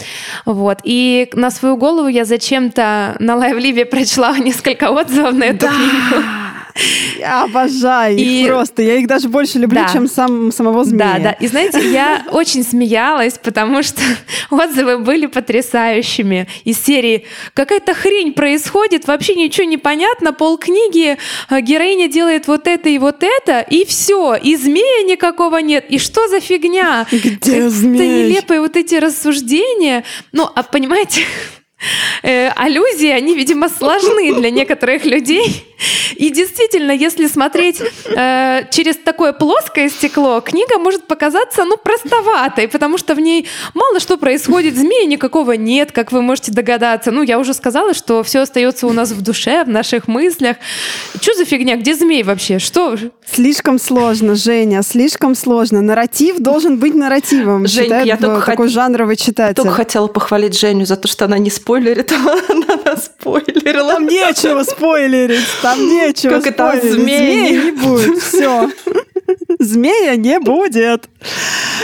[0.44, 0.80] Вот.
[0.84, 5.72] И на свою голову я зачем-то на лайвливе прочла несколько отзывов на эту да.
[5.72, 6.43] книгу.
[7.18, 8.42] Я обожаю и...
[8.42, 8.82] их просто.
[8.82, 9.92] Я их даже больше люблю, да.
[9.92, 11.14] чем сам, самого змея.
[11.14, 11.32] Да, да.
[11.32, 14.02] И знаете, я очень смеялась, потому что
[14.50, 16.48] отзывы были потрясающими.
[16.64, 21.16] Из серии «Какая-то хрень происходит, вообще ничего не понятно, полкниги,
[21.48, 25.98] э, героиня делает вот это и вот это, и все, и змея никакого нет, и
[25.98, 27.94] что за фигня?» Где змей?
[27.94, 30.04] Это нелепые вот эти рассуждения.
[30.32, 31.22] Ну, а понимаете,
[32.22, 35.64] э, аллюзии, они, видимо, сложны для некоторых людей.
[36.16, 42.98] И действительно, если смотреть э, через такое плоское стекло, книга может показаться, ну, простоватой, потому
[42.98, 47.10] что в ней мало что происходит, змеи никакого нет, как вы можете догадаться.
[47.10, 50.56] Ну, я уже сказала, что все остается у нас в душе, в наших мыслях.
[51.20, 51.76] Что за фигня?
[51.76, 52.58] Где змей вообще?
[52.58, 52.96] Что?
[53.26, 55.80] Слишком сложно, Женя, слишком сложно.
[55.80, 57.66] Нарратив должен быть нарративом.
[57.66, 58.74] Жень, я только такой хот...
[58.74, 59.54] жанровый читатель.
[59.54, 62.12] Только хотела похвалить Женю за то, что она не спойлерит,
[62.48, 63.94] она нас спойлерила.
[63.94, 66.92] Там нечего спойлерить, там нечего Как это змеи?
[66.92, 68.70] Змеи не будет, все.
[69.58, 71.08] Змея не будет.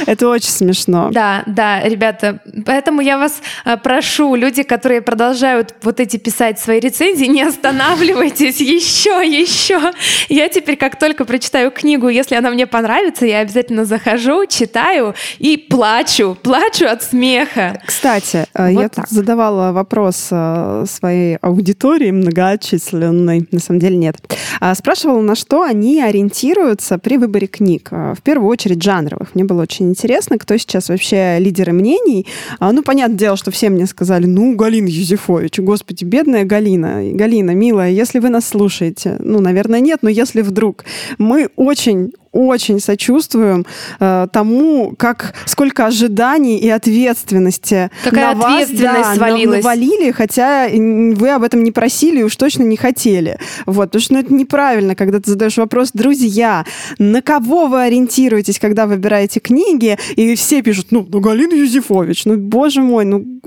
[0.07, 1.11] Это очень смешно.
[1.13, 6.81] Да, да, ребята, поэтому я вас э, прошу, люди, которые продолжают вот эти писать свои
[6.81, 9.93] рецензии, не останавливайтесь еще, еще.
[10.29, 15.57] Я теперь, как только прочитаю книгу, если она мне понравится, я обязательно захожу, читаю и
[15.57, 17.81] плачу, плачу от смеха.
[17.87, 19.07] Кстати, э, вот я так.
[19.07, 24.17] тут задавала вопрос э, своей аудитории многочисленной, на самом деле нет.
[24.61, 27.91] А, спрашивала, на что они ориентируются при выборе книг.
[27.91, 29.35] В первую очередь жанровых.
[29.35, 32.27] Мне было очень интересно, кто сейчас вообще лидеры мнений.
[32.59, 37.03] А, ну, понятное дело, что все мне сказали, ну, Галина Юзефович, господи, бедная Галина.
[37.13, 40.87] Галина, милая, если вы нас слушаете, ну, наверное, нет, но если вдруг,
[41.19, 43.67] мы очень очень сочувствуем
[43.99, 49.65] э, тому, как сколько ожиданий и ответственности Какая на ответственность вас да, свалилась.
[49.65, 53.39] навалили, хотя вы об этом не просили и уж точно не хотели.
[53.67, 56.65] Вот, потому что ну, это неправильно, когда ты задаешь вопрос, друзья,
[56.99, 62.37] на кого вы ориентируетесь, когда выбираете книги, и все пишут, ну, ну Галина Юзефович, ну,
[62.37, 63.41] боже мой, ну,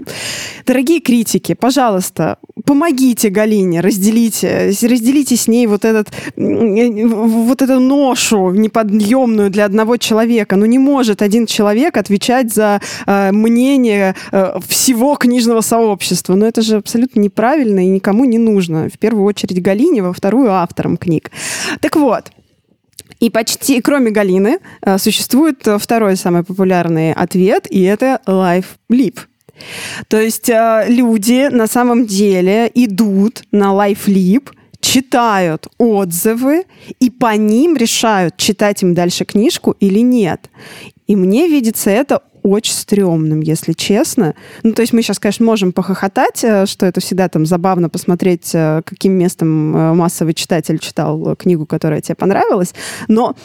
[0.66, 8.70] дорогие критики, пожалуйста, помогите Галине, разделите, разделите с ней вот этот, вот эту ношу не
[8.74, 10.56] неподъемную для одного человека.
[10.56, 16.36] Ну не может один человек отвечать за э, мнение э, всего книжного сообщества.
[16.36, 18.90] Но это же абсолютно неправильно и никому не нужно.
[18.90, 21.32] В первую очередь Галине, во вторую авторам книг.
[21.82, 22.32] Так вот,
[23.20, 29.20] и почти, кроме Галины, э, существует второй самый популярный ответ, и это Life Leap.
[30.08, 34.50] То есть э, люди на самом деле идут на Life Leap–
[34.84, 36.66] читают отзывы
[37.00, 40.50] и по ним решают, читать им дальше книжку или нет.
[41.08, 44.36] И мне видится это очень стрёмным, если честно.
[44.64, 48.52] Ну, то есть мы сейчас, конечно, можем похохотать, э, что это всегда там забавно посмотреть,
[48.54, 52.74] э, каким местом э, массовый читатель читал книгу, которая тебе понравилась.
[53.08, 53.38] Но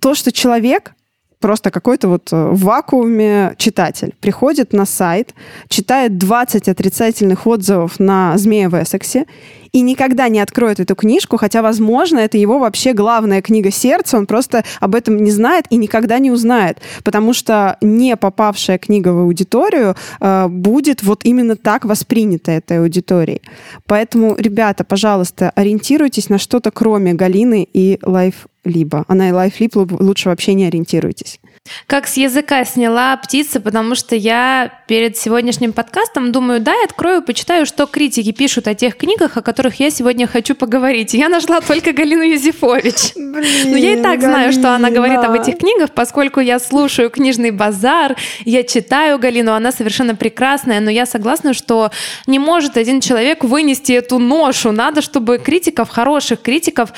[0.00, 0.94] то, что человек
[1.38, 5.34] просто какой-то вот в вакууме читатель приходит на сайт,
[5.68, 9.26] читает 20 отрицательных отзывов на «Змея в Эссексе»
[9.74, 14.26] и никогда не откроет эту книжку, хотя, возможно, это его вообще главная книга сердца, он
[14.26, 19.18] просто об этом не знает и никогда не узнает, потому что не попавшая книга в
[19.18, 23.42] аудиторию э, будет вот именно так воспринята этой аудиторией.
[23.86, 29.04] Поэтому, ребята, пожалуйста, ориентируйтесь на что-то кроме Галины и Life либо.
[29.08, 31.40] А на Life Lib лучше вообще не ориентируйтесь.
[31.86, 37.22] Как с языка сняла птица, потому что я перед сегодняшним подкастом думаю, да, я открою,
[37.22, 41.14] почитаю, что критики пишут о тех книгах, о которых я сегодня хочу поговорить.
[41.14, 43.14] я нашла только Галину Юзефович.
[43.16, 44.32] Блин, Но я и так Галина.
[44.32, 49.52] знаю, что она говорит об этих книгах, поскольку я слушаю книжный базар, я читаю Галину,
[49.52, 51.90] она совершенно прекрасная, но я согласна, что
[52.26, 54.70] не может один человек вынести эту ношу.
[54.72, 56.92] Надо, чтобы критиков, хороших критиков,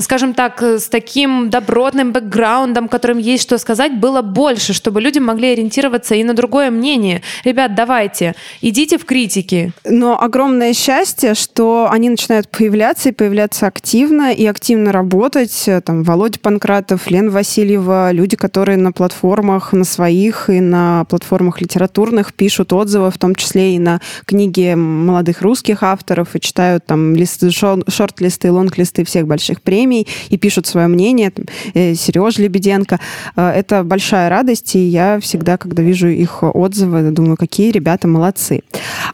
[0.00, 5.48] скажем так, с таким добротным бэкграундом, которым есть что сказать, было больше, чтобы люди могли
[5.48, 7.22] ориентироваться и на другое мнение.
[7.42, 9.72] Ребят, давайте, идите в критики.
[9.84, 15.68] Но огромное счастье, что они начинают появляться и появляться активно, и активно работать.
[15.84, 22.32] Там Володя Панкратов, Лен Васильева, люди, которые на платформах, на своих и на платформах литературных
[22.32, 27.50] пишут отзывы, в том числе и на книги молодых русских авторов, и читают там листы,
[27.50, 31.32] шорт-листы, лонг-листы всех больших премий, и пишут свое мнение.
[31.74, 33.00] Э, Сереж Лебеденко.
[33.34, 38.60] Э, это большая радость, и я всегда, когда вижу их отзывы, думаю, какие ребята молодцы.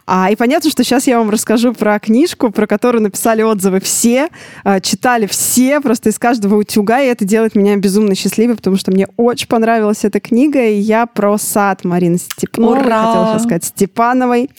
[0.08, 4.28] А, и понятно, что сейчас я вам расскажу про книжку, про которую написали отзывы все,
[4.64, 8.90] а, читали все, просто из каждого утюга, и это делает меня безумно счастливой, потому что
[8.90, 14.50] мне очень понравилась эта книга, и я про сад Марины Степановой, хотела сейчас сказать, Степановой.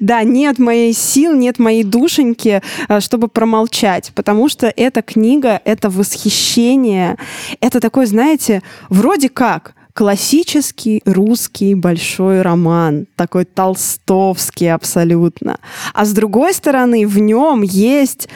[0.00, 5.90] Да, нет моей сил, нет моей душеньки, а, чтобы промолчать, потому что эта книга— это
[5.90, 7.16] восхищение,
[7.60, 15.58] это такой, знаете, вроде как классический русский большой роман, такой толстовский абсолютно.
[15.94, 18.28] А с другой стороны, в нем есть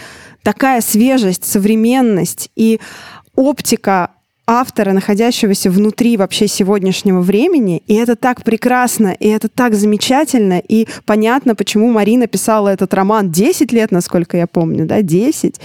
[0.42, 2.80] такая свежесть, современность и
[3.34, 4.10] оптика
[4.50, 10.88] автора, находящегося внутри вообще сегодняшнего времени, и это так прекрасно, и это так замечательно, и
[11.06, 15.60] понятно, почему Марина писала этот роман 10 лет, насколько я помню, да, 10,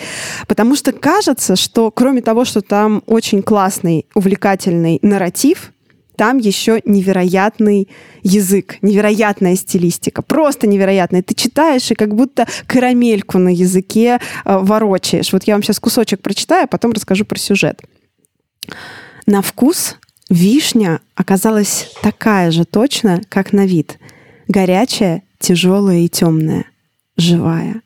[0.48, 5.72] потому что кажется, что кроме того, что там очень классный, увлекательный нарратив,
[6.16, 7.90] там еще невероятный
[8.22, 11.24] язык, невероятная стилистика, просто невероятная.
[11.24, 15.34] Ты читаешь и как будто карамельку на языке э, ворочаешь.
[15.34, 17.82] Вот я вам сейчас кусочек прочитаю, а потом расскажу про сюжет.
[19.26, 19.96] На вкус
[20.30, 23.98] вишня оказалась такая же точно, как на вид.
[24.48, 26.66] Горячая, тяжелая и темная,
[27.18, 27.82] живая.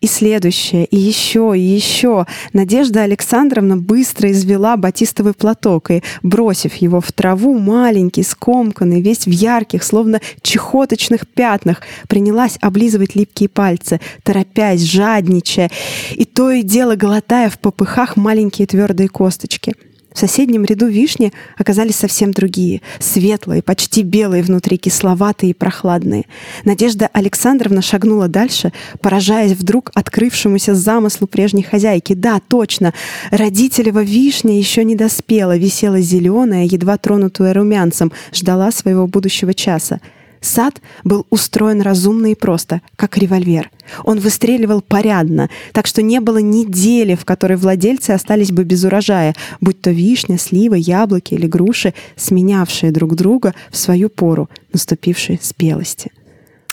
[0.00, 2.26] И следующее, и еще, и еще.
[2.52, 9.30] Надежда Александровна быстро извела батистовый платок и, бросив его в траву, маленький, скомканный, весь в
[9.30, 15.70] ярких, словно чехоточных пятнах, принялась облизывать липкие пальцы, торопясь, жадничая,
[16.10, 19.74] и то и дело глотая в попыхах маленькие твердые косточки—
[20.14, 26.24] в соседнем ряду вишни оказались совсем другие, светлые, почти белые внутри, кисловатые и прохладные.
[26.64, 32.14] Надежда Александровна шагнула дальше, поражаясь вдруг открывшемуся замыслу прежней хозяйки.
[32.14, 32.92] Да, точно,
[33.30, 40.00] родителева вишня еще не доспела, висела зеленая, едва тронутая румянцем, ждала своего будущего часа.
[40.42, 43.70] Сад был устроен разумно и просто, как револьвер.
[44.04, 49.34] Он выстреливал порядно, так что не было недели, в которой владельцы остались бы без урожая,
[49.60, 56.10] будь то вишня, слива, яблоки или груши, сменявшие друг друга в свою пору наступившей спелости.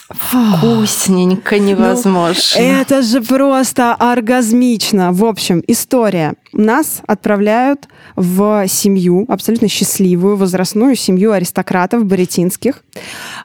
[0.10, 2.60] Вкусненько ну, невозможно.
[2.60, 5.14] Ну, это же просто оргазмично.
[5.14, 6.34] В общем, история.
[6.52, 12.84] Нас отправляют в семью, абсолютно счастливую, возрастную семью аристократов баритинских.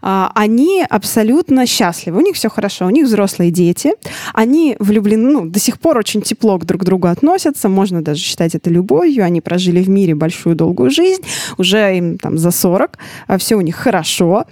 [0.00, 3.92] А, они абсолютно счастливы, у них все хорошо, у них взрослые дети,
[4.32, 8.54] они влюблены, ну, до сих пор очень тепло друг к другу относятся, можно даже считать
[8.54, 11.22] это любовью, они прожили в мире большую долгую жизнь,
[11.58, 14.46] уже им там за 40, а все у них хорошо.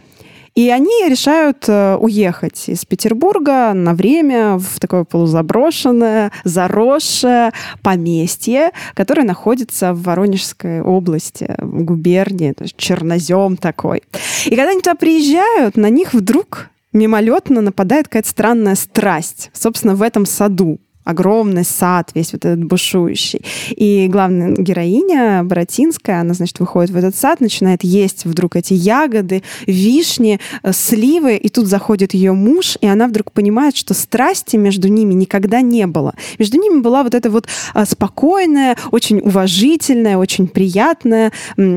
[0.54, 9.22] И они решают э, уехать из Петербурга на время в такое полузаброшенное, заросшее поместье, которое
[9.22, 14.02] находится в Воронежской области, в губернии, то есть чернозем такой.
[14.44, 20.02] И когда они туда приезжают, на них вдруг мимолетно нападает какая-то странная страсть, собственно, в
[20.02, 23.44] этом саду огромный сад, весь вот этот бушующий.
[23.70, 29.42] И главная героиня, Боротинская, она, значит, выходит в этот сад, начинает есть вдруг эти ягоды,
[29.66, 34.88] вишни, э, сливы, и тут заходит ее муж, и она вдруг понимает, что страсти между
[34.88, 36.14] ними никогда не было.
[36.38, 41.32] Между ними была вот эта вот э, спокойная, очень уважительная, очень приятная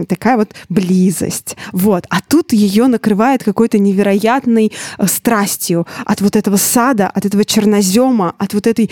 [0.08, 1.58] такая вот близость.
[1.72, 2.06] Вот.
[2.10, 8.36] А тут ее накрывает какой-то невероятной э, страстью от вот этого сада, от этого чернозема,
[8.38, 8.92] от вот этой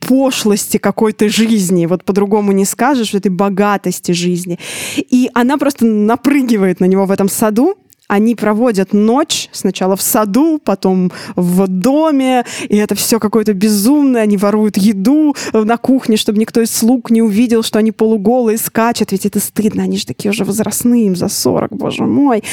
[0.00, 4.58] пошлости какой-то жизни, вот по-другому не скажешь, этой богатости жизни.
[4.96, 7.76] И она просто напрыгивает на него в этом саду,
[8.12, 14.20] они проводят ночь сначала в саду, потом в доме, и это все какое-то безумное.
[14.20, 19.12] Они воруют еду на кухне, чтобы никто из слуг не увидел, что они полуголые скачут.
[19.12, 22.44] Ведь это стыдно, они же такие уже возрастные, им за 40, боже мой.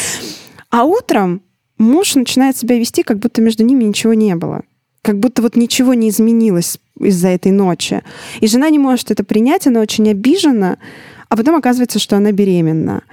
[0.69, 1.41] А утром
[1.77, 4.61] муж начинает себя вести, как будто между ними ничего не было.
[5.01, 8.01] Как будто вот ничего не изменилось из-за этой ночи.
[8.41, 10.77] И жена не может это принять, она очень обижена,
[11.29, 13.03] а потом оказывается, что она беременна.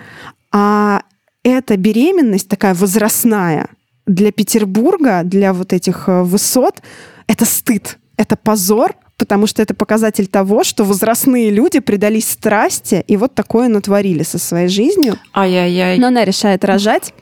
[0.53, 1.03] А
[1.43, 3.69] эта беременность такая возрастная
[4.07, 6.83] для Петербурга, для вот этих э, высот,
[7.27, 13.17] это стыд, это позор, потому что это показатель того, что возрастные люди предались страсти и
[13.17, 15.17] вот такое натворили со своей жизнью.
[15.35, 15.99] Ай-яй-яй.
[15.99, 17.15] Но она решает рожать.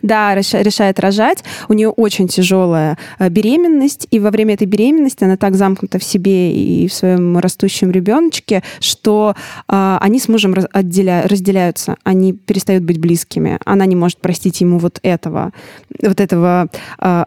[0.00, 1.44] Да, решает рожать.
[1.68, 6.04] У нее очень тяжелая э, беременность, и во время этой беременности она так замкнута в
[6.04, 9.34] себе и в своем растущем ребеночке, что
[9.68, 11.24] э, они с мужем отделя...
[11.26, 13.58] разделяются, они перестают быть близкими.
[13.64, 15.52] Она не может простить ему вот этого,
[16.00, 17.24] вот этого э,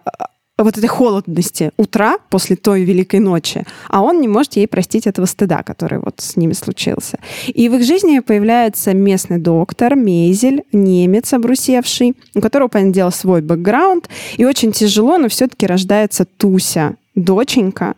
[0.58, 5.26] вот этой холодности утра после той великой ночи, а он не может ей простить этого
[5.26, 7.20] стыда, который вот с ними случился.
[7.48, 13.42] И в их жизни появляется местный доктор, Мейзель, немец обрусевший, у которого, понятное дело, свой
[13.42, 17.96] бэкграунд, и очень тяжело, но все-таки рождается Туся, доченька,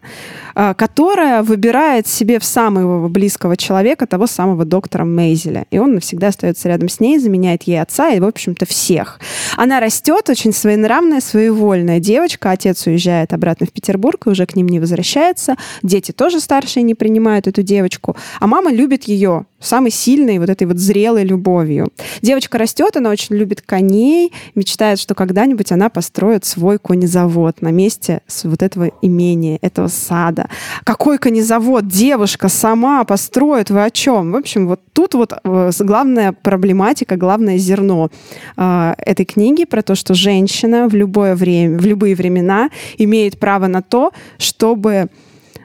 [0.55, 5.65] а, которая выбирает себе в самого близкого человека того самого доктора Мейзеля.
[5.71, 9.19] И он навсегда остается рядом с ней, заменяет ей отца и, в общем-то, всех.
[9.55, 12.51] Она растет, очень своенравная, своевольная девочка.
[12.51, 15.55] Отец уезжает обратно в Петербург и уже к ним не возвращается.
[15.81, 18.15] Дети тоже старшие не принимают эту девочку.
[18.39, 21.89] А мама любит ее самой сильной вот этой вот зрелой любовью.
[22.21, 28.21] Девочка растет, она очень любит коней, мечтает, что когда-нибудь она построит свой конезавод на месте
[28.43, 30.49] вот этого имения, этого сада.
[30.83, 33.69] Какой конезавод девушка сама построит?
[33.69, 34.31] Вы о чем?
[34.31, 38.09] В общем, вот тут вот э, главная проблематика, главное зерно
[38.55, 43.67] э, этой книги про то, что женщина в любое время, в любые времена имеет право
[43.67, 45.09] на то, чтобы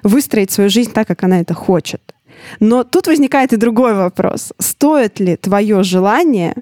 [0.02, 2.00] выстроить свою жизнь так, как она это хочет.
[2.60, 4.52] Но тут возникает и другой вопрос.
[4.58, 6.54] Стоит ли твое желание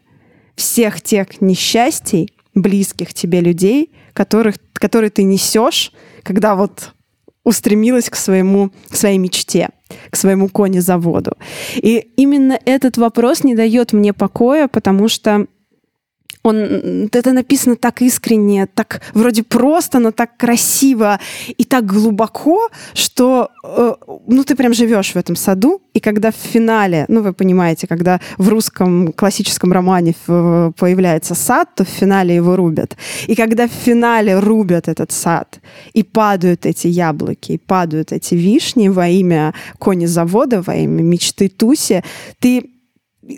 [0.57, 5.93] всех тех несчастий, близких тебе людей, которых, которые ты несешь,
[6.23, 6.93] когда вот
[7.45, 9.71] устремилась к, своему, к своей мечте,
[10.11, 11.33] к своему конезаводу.
[11.77, 15.47] И именно этот вопрос не дает мне покоя, потому что
[16.43, 21.19] он, это написано так искренне, так вроде просто, но так красиво
[21.59, 23.95] и так глубоко, что э,
[24.27, 28.21] ну ты прям живешь в этом саду, и когда в финале, ну вы понимаете, когда
[28.39, 32.97] в русском классическом романе появляется сад, то в финале его рубят.
[33.27, 35.61] И когда в финале рубят этот сад,
[35.93, 42.03] и падают эти яблоки, и падают эти вишни во имя конезавода, во имя мечты Туси,
[42.39, 42.71] ты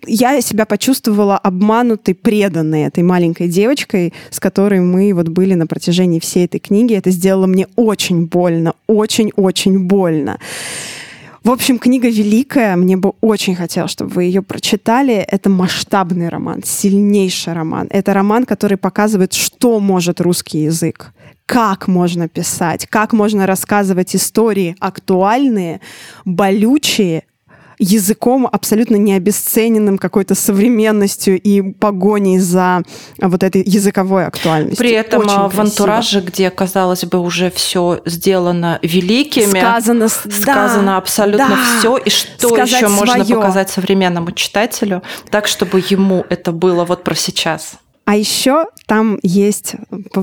[0.06, 6.20] я себя почувствовала обманутой, преданной этой маленькой девочкой, с которой мы вот были на протяжении
[6.20, 6.94] всей этой книги.
[6.94, 10.38] Это сделало мне очень больно, очень-очень больно.
[11.44, 15.14] В общем, книга великая, мне бы очень хотелось, чтобы вы ее прочитали.
[15.14, 17.88] Это масштабный роман, сильнейший роман.
[17.90, 21.12] Это роман, который показывает, что может русский язык
[21.46, 25.82] как можно писать, как можно рассказывать истории актуальные,
[26.24, 27.24] болючие,
[27.82, 32.82] языком абсолютно не обесцененным какой-то современностью и погоней за
[33.20, 34.78] вот этой языковой актуальностью.
[34.78, 35.62] При этом Очень в красиво.
[35.62, 42.10] антураже, где, казалось бы, уже все сделано великими, сказано, сказано да, абсолютно да, все, и
[42.10, 42.88] что еще свое.
[42.88, 47.74] можно показать современному читателю, так, чтобы ему это было вот про сейчас.
[48.04, 49.74] А еще там есть,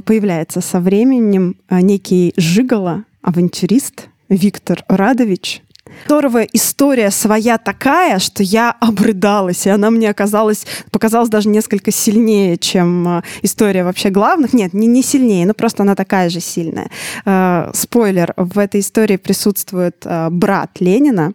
[0.06, 5.62] появляется со временем э, некий жигало, авантюрист Виктор Радович,
[6.04, 12.58] которого история своя такая, что я обрыдалась, и она мне оказалась, показалась даже несколько сильнее,
[12.58, 14.54] чем э, история вообще главных.
[14.54, 16.90] Нет, не, не сильнее, но просто она такая же сильная.
[17.26, 21.34] Э, спойлер, в этой истории присутствует э, брат Ленина,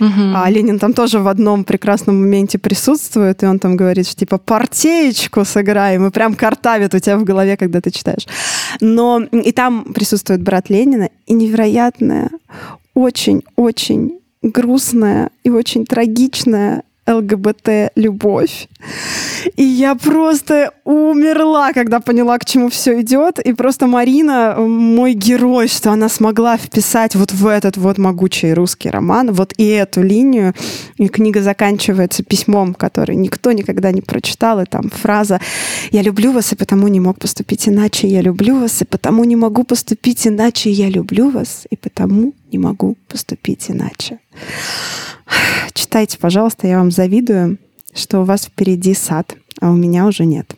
[0.00, 0.34] Угу.
[0.34, 4.38] А Ленин там тоже в одном прекрасном моменте присутствует, и он там говорит, что типа
[4.38, 8.26] партеечку сыграем, и прям картавит у тебя в голове, когда ты читаешь.
[8.80, 12.30] Но и там присутствует брат Ленина, и невероятная,
[12.94, 18.68] очень-очень грустная и очень трагичная ЛГБТ-любовь.
[19.56, 23.38] И я просто умерла, когда поняла, к чему все идет.
[23.38, 28.90] И просто Марина, мой герой, что она смогла вписать вот в этот вот могучий русский
[28.90, 30.54] роман, вот и эту линию.
[30.96, 34.60] И книга заканчивается письмом, который никто никогда не прочитал.
[34.60, 35.40] И там фраза
[35.90, 38.08] «Я люблю вас, и потому не мог поступить иначе.
[38.08, 40.70] Я люблю вас, и потому не могу поступить иначе.
[40.70, 44.18] Я люблю вас, и потому не могу поступить иначе».
[45.72, 47.58] Читайте, пожалуйста, я вам завидую,
[47.94, 50.54] что у вас впереди сад, а у меня уже нет.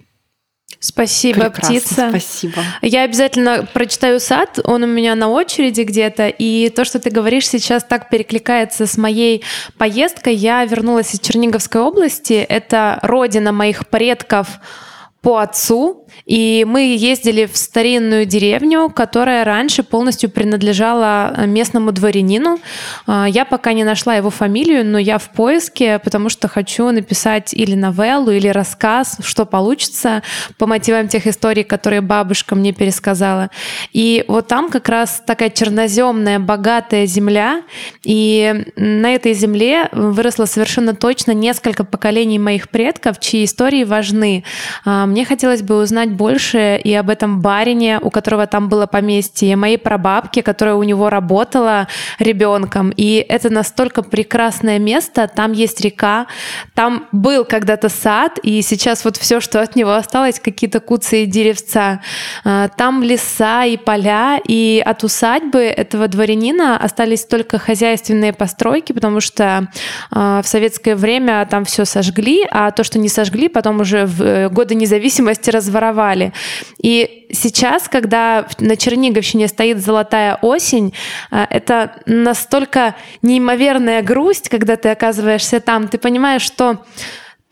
[0.78, 2.08] Спасибо, Прекрасно, птица.
[2.10, 2.62] Спасибо.
[2.82, 7.48] Я обязательно прочитаю сад, он у меня на очереди где-то, и то, что ты говоришь
[7.48, 9.42] сейчас, так перекликается с моей
[9.78, 10.34] поездкой.
[10.34, 14.60] Я вернулась из Черниговской области, это родина моих предков
[15.26, 22.60] по отцу, и мы ездили в старинную деревню, которая раньше полностью принадлежала местному дворянину.
[23.08, 27.52] А, я пока не нашла его фамилию, но я в поиске, потому что хочу написать
[27.52, 30.22] или новеллу, или рассказ, что получится
[30.58, 33.50] по мотивам тех историй, которые бабушка мне пересказала.
[33.92, 37.62] И вот там как раз такая черноземная, богатая земля,
[38.04, 44.44] и на этой земле выросло совершенно точно несколько поколений моих предков, чьи истории важны.
[45.16, 49.78] Мне хотелось бы узнать больше и об этом барине, у которого там было поместье, моей
[49.78, 51.88] прабабке, которая у него работала
[52.18, 52.90] ребенком.
[52.90, 56.26] И это настолько прекрасное место, там есть река,
[56.74, 61.26] там был когда-то сад, и сейчас вот все, что от него осталось, какие-то куцы и
[61.26, 62.02] деревца.
[62.44, 69.20] А, там леса и поля, и от усадьбы этого дворянина остались только хозяйственные постройки, потому
[69.20, 69.68] что
[70.10, 74.22] а, в советское время там все сожгли, а то, что не сожгли, потом уже в
[74.22, 75.05] э, годы независимости
[75.50, 76.32] разворовали воровали.
[76.82, 80.92] И сейчас, когда на Черниговщине стоит золотая осень,
[81.30, 86.84] э, это настолько неимоверная грусть, когда ты оказываешься там, ты понимаешь, что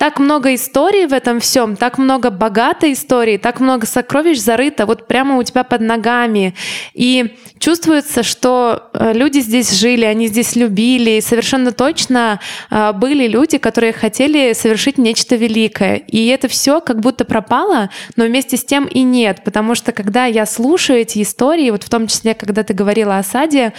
[0.05, 5.09] так много историй в этом всем, так много богатой истории, так много сокровищ зарыто вот
[5.09, 6.55] прямо у тебя под ногами.
[6.92, 12.38] И чувствуется, что э, люди здесь жили, они здесь любили, и совершенно точно
[12.70, 15.96] э, были люди, которые хотели совершить нечто великое.
[15.96, 20.26] И это все как будто пропало, но вместе с тем и нет, потому что когда
[20.26, 23.72] я слушаю эти истории, вот в том числе, когда ты говорила о саде,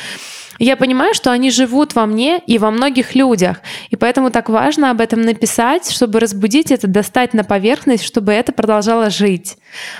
[0.60, 3.58] я понимаю, что они живут во мне и во многих людях.
[3.89, 8.51] И поэтому так важно об этом написать, чтобы разбудить это, достать на поверхность, чтобы это
[8.51, 9.58] продолжало жить.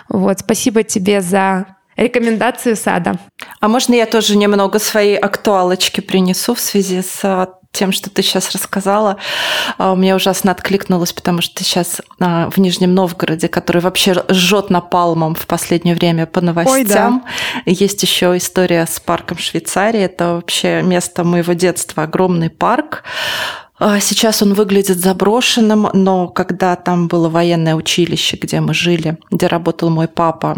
[0.10, 3.18] Вот, спасибо тебе за рекомендацию сада.
[3.60, 8.24] А можно я тоже немного своей актуалочки принесу в связи с а, тем, что ты
[8.24, 9.18] сейчас рассказала,
[9.78, 15.36] а, мне ужасно откликнулось, потому что сейчас а, в Нижнем Новгороде, который вообще жжет напалмом
[15.36, 17.72] в последнее время по новостям, Ой, да.
[17.72, 20.02] есть еще история с парком Швейцарии.
[20.02, 23.04] Это вообще место моего детства, огромный парк.
[23.78, 29.48] А, сейчас он выглядит заброшенным, но когда там было военное училище, где мы жили, где
[29.48, 30.58] работал мой папа,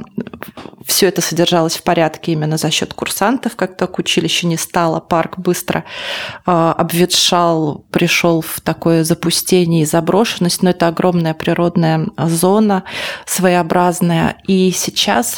[0.85, 3.55] все это содержалось в порядке именно за счет курсантов.
[3.55, 5.83] Как только училище не стало, парк быстро
[6.45, 12.83] а, обветшал, пришел в такое запустение и заброшенность, но это огромная природная зона,
[13.25, 14.37] своеобразная.
[14.47, 15.37] И сейчас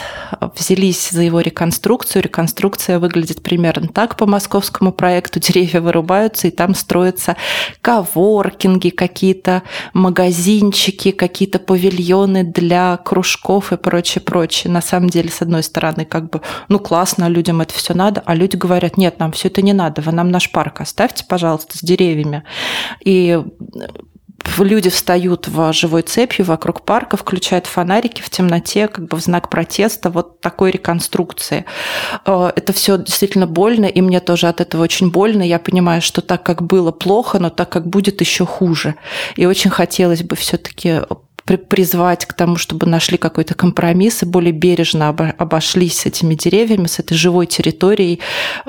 [0.55, 2.23] взялись за его реконструкцию.
[2.23, 5.39] Реконструкция выглядит примерно так по московскому проекту.
[5.39, 7.37] Деревья вырубаются, и там строится
[7.81, 9.63] коворкинги, какие-то
[9.93, 14.71] магазинчики, какие-то павильоны для кружков и прочее, прочее.
[14.71, 18.35] На самом деле, с одной стороны, как бы, ну классно, людям это все надо, а
[18.35, 21.81] люди говорят, нет, нам все это не надо, вы нам наш парк оставьте, пожалуйста, с
[21.81, 22.43] деревьями.
[23.03, 23.41] И
[24.57, 29.49] люди встают в живой цепью вокруг парка, включают фонарики в темноте, как бы в знак
[29.49, 31.65] протеста вот такой реконструкции.
[32.25, 35.43] Э, это все действительно больно, и мне тоже от этого очень больно.
[35.43, 38.95] Я понимаю, что так как было плохо, но так как будет еще хуже.
[39.35, 41.01] И очень хотелось бы все-таки
[41.57, 46.99] призвать к тому, чтобы нашли какой-то компромисс и более бережно обошлись с этими деревьями, с
[46.99, 48.19] этой живой территорией.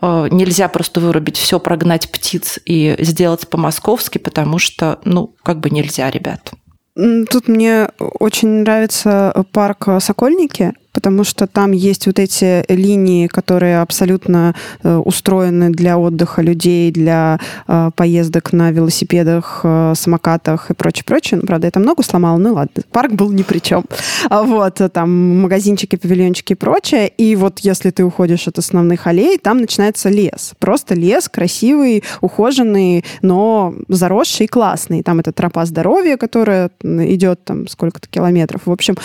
[0.00, 5.70] Э, нельзя просто вырубить все, прогнать птиц и сделать по-московски, потому что, ну, как бы
[5.70, 6.52] нельзя, ребят.
[6.94, 14.54] Тут мне очень нравится парк Сокольники потому что там есть вот эти линии, которые абсолютно
[14.82, 21.40] э, устроены для отдыха людей, для э, поездок на велосипедах, э, самокатах и прочее, прочее.
[21.40, 23.84] Ну, правда, это много сломало, ну ладно, парк был ни при чем.
[24.28, 27.08] А вот, там магазинчики, павильончики и прочее.
[27.08, 30.52] И вот если ты уходишь от основных аллей, там начинается лес.
[30.58, 35.02] Просто лес красивый, ухоженный, но заросший и классный.
[35.02, 38.62] Там это тропа здоровья, которая идет там сколько-то километров.
[38.64, 38.96] В общем,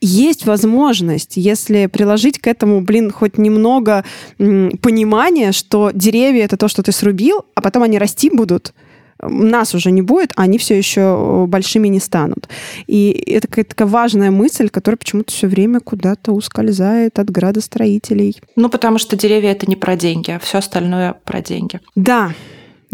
[0.00, 4.04] есть возможность есть, если приложить к этому, блин, хоть немного
[4.38, 8.72] м, понимания, что деревья это то, что ты срубил, а потом они расти будут,
[9.20, 12.48] нас уже не будет, а они все еще большими не станут.
[12.86, 18.40] И это какая-то такая важная мысль, которая почему-то все время куда-то ускользает от градостроителей.
[18.56, 21.80] Ну, потому что деревья это не про деньги, а все остальное про деньги.
[21.94, 22.32] Да,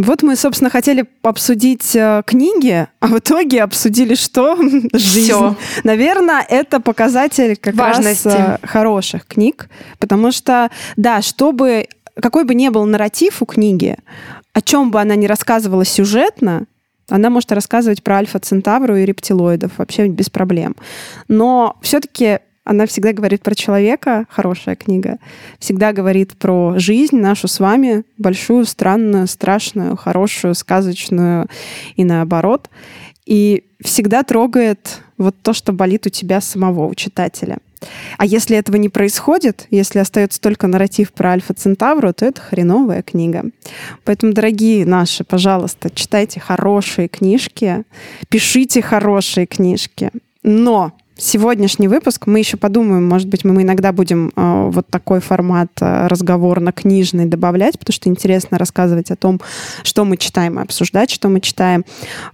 [0.02, 4.56] вот мы, собственно, хотели обсудить э, книги, а в итоге обсудили что?
[4.92, 5.26] Жизнь.
[5.26, 5.56] Всё.
[5.84, 8.28] Наверное, это показатель как Важности.
[8.28, 11.86] раз э, хороших книг, потому что, да, чтобы
[12.20, 13.96] какой бы ни был нарратив у книги,
[14.52, 16.64] о чем бы она ни рассказывала сюжетно,
[17.08, 20.76] она может рассказывать про альфа-центавру и рептилоидов вообще без проблем.
[21.28, 22.38] Но все-таки
[22.70, 25.18] она всегда говорит про человека, хорошая книга,
[25.58, 31.48] всегда говорит про жизнь нашу с вами, большую, странную, страшную, хорошую, сказочную
[31.96, 32.70] и наоборот.
[33.26, 37.58] И всегда трогает вот то, что болит у тебя самого, у читателя.
[38.18, 43.02] А если этого не происходит, если остается только нарратив про Альфа Центавру, то это хреновая
[43.02, 43.46] книга.
[44.04, 47.82] Поэтому, дорогие наши, пожалуйста, читайте хорошие книжки,
[48.28, 50.12] пишите хорошие книжки.
[50.44, 55.70] Но сегодняшний выпуск мы еще подумаем, может быть, мы иногда будем э, вот такой формат
[55.80, 59.40] э, разговорно-книжный добавлять, потому что интересно рассказывать о том,
[59.82, 61.84] что мы читаем, обсуждать, что мы читаем.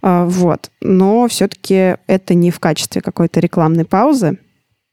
[0.03, 0.70] Э, вот.
[0.80, 4.39] Но все-таки это не в качестве какой-то рекламной паузы.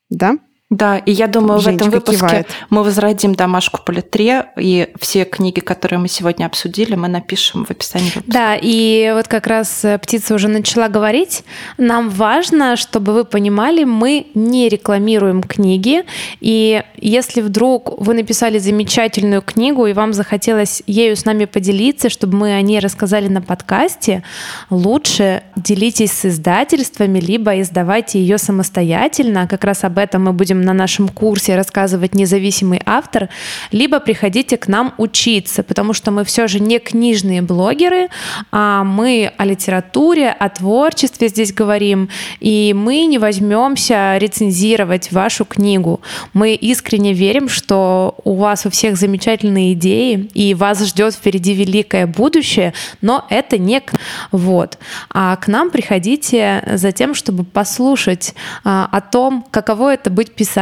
[0.10, 0.38] Да?
[0.74, 2.48] Да, и я думаю, в Женечка этом выпуске кивает.
[2.72, 7.70] мы возродим домашку по литре, и все книги, которые мы сегодня обсудили, мы напишем в
[7.70, 8.32] описании выпуска.
[8.32, 11.44] Да, и вот как раз э, птица уже начала говорить.
[11.78, 16.06] Нам важно, чтобы вы понимали, мы не рекламируем книги.
[16.42, 22.36] И если вдруг вы написали замечательную книгу, и вам захотелось ею с нами поделиться, чтобы
[22.36, 24.24] мы о ней рассказали на подкасте,
[24.72, 29.48] лучше делитесь с издательствами, либо издавайте ее самостоятельно.
[29.48, 33.30] Как раз об этом мы будем на нашем курсе рассказывать независимый автор,
[33.72, 38.08] либо приходите к нам учиться, потому что мы все же не книжные блогеры,
[38.52, 42.10] а мы о литературе, о творчестве здесь говорим,
[42.40, 46.02] и мы не возьмемся рецензировать вашу книгу.
[46.34, 52.08] Мы искренне верим, что у вас у всех замечательные идеи, и вас ждет впереди великое
[52.08, 53.94] будущее, но это не к-
[54.32, 54.78] вот.
[55.10, 58.34] А к нам приходите за тем, чтобы послушать
[58.64, 60.53] а, о том, каково это быть писателем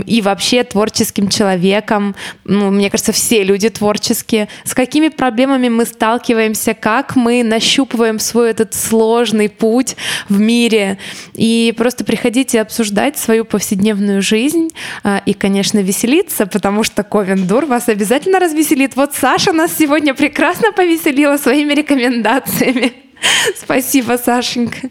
[0.00, 2.14] и вообще творческим человеком.
[2.44, 4.48] Ну, мне кажется, все люди творческие.
[4.64, 9.96] С какими проблемами мы сталкиваемся, как мы нащупываем свой этот сложный путь
[10.28, 10.98] в мире.
[11.34, 14.70] И просто приходите обсуждать свою повседневную жизнь
[15.02, 18.96] а, и, конечно, веселиться, потому что Ковендур вас обязательно развеселит.
[18.96, 23.09] Вот Саша нас сегодня прекрасно повеселила своими рекомендациями.
[23.56, 24.88] Спасибо, Сашенька.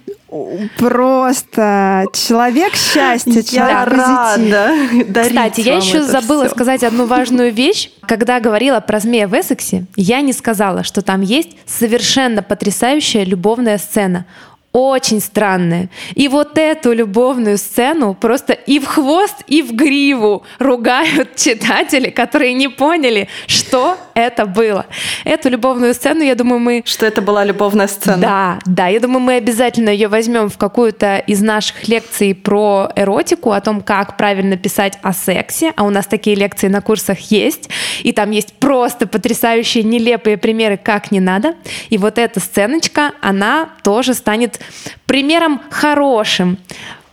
[0.77, 5.27] Просто человек счастья, человек позитив.
[5.27, 7.89] Кстати, я еще забыла сказать одну важную вещь.
[8.07, 13.79] Когда говорила про змея в Эссексе, я не сказала, что там есть совершенно потрясающая любовная
[13.79, 14.25] сцена.
[14.71, 15.89] Очень странная.
[16.13, 22.53] И вот эту любовную сцену просто и в хвост, и в гриву ругают читатели, которые
[22.53, 24.85] не поняли, что это было.
[25.25, 28.17] Эту любовную сцену, я думаю, мы Что это была любовная сцена.
[28.17, 33.51] да, да, я думаю, мы обязательно ее возьмем в какую-то из наших лекций про эротику,
[33.51, 35.73] о том, как правильно писать о сексе.
[35.77, 37.69] А у нас такие лекции на курсах есть.
[38.03, 41.55] И там есть просто потрясающие, нелепые примеры, как не надо.
[41.89, 44.58] И вот эта сценочка, она тоже станет
[45.05, 46.57] примером хорошим.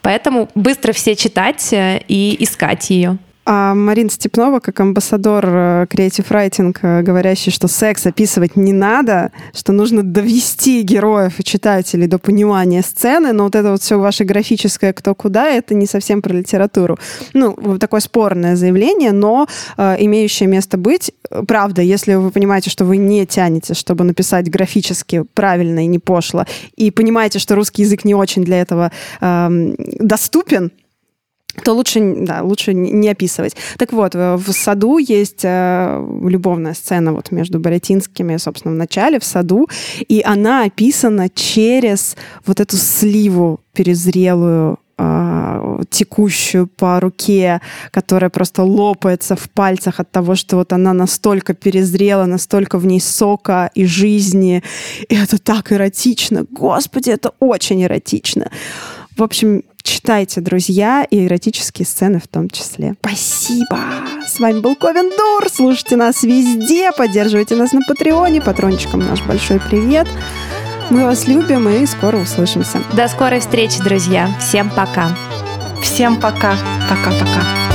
[0.02, 3.18] Поэтому быстро все читать э, и искать ее.
[3.48, 9.30] А Марина Степнова, как амбассадор э, Creative Writing, э, говорящий, что секс описывать не надо,
[9.54, 14.24] что нужно довести героев и читателей до понимания сцены, но вот это вот все ваше
[14.24, 16.98] графическое кто куда, это не совсем про литературу.
[17.34, 21.12] Ну, такое спорное заявление, но э, имеющее место быть.
[21.30, 26.00] Э, Правда, если вы понимаете, что вы не тянете, чтобы написать графически правильно и не
[26.00, 28.90] пошло, и понимаете, что русский язык не очень для этого
[29.20, 30.72] эм, доступен,
[31.62, 33.56] то лучше, да, лучше не описывать.
[33.78, 39.18] Так вот, в в саду есть э, любовная сцена вот между Борятинскими, собственно, в начале,
[39.18, 39.68] в саду,
[40.08, 49.36] и она описана через вот эту сливу перезрелую, э, текущую по руке, которая просто лопается
[49.36, 54.62] в пальцах от того, что вот она настолько перезрела, настолько в ней сока и жизни.
[55.08, 56.46] И это так эротично.
[56.50, 58.50] Господи, это очень эротично.
[59.16, 62.94] В общем, читайте, друзья, и эротические сцены в том числе.
[63.00, 63.78] Спасибо!
[64.26, 65.48] С вами был Ковен Дур.
[65.50, 68.42] Слушайте нас везде, поддерживайте нас на Патреоне.
[68.42, 70.08] Патрончикам наш большой привет.
[70.90, 72.82] Мы вас любим и скоро услышимся.
[72.92, 74.28] До скорой встречи, друзья.
[74.40, 75.16] Всем пока.
[75.82, 76.56] Всем пока.
[76.88, 77.65] Пока-пока.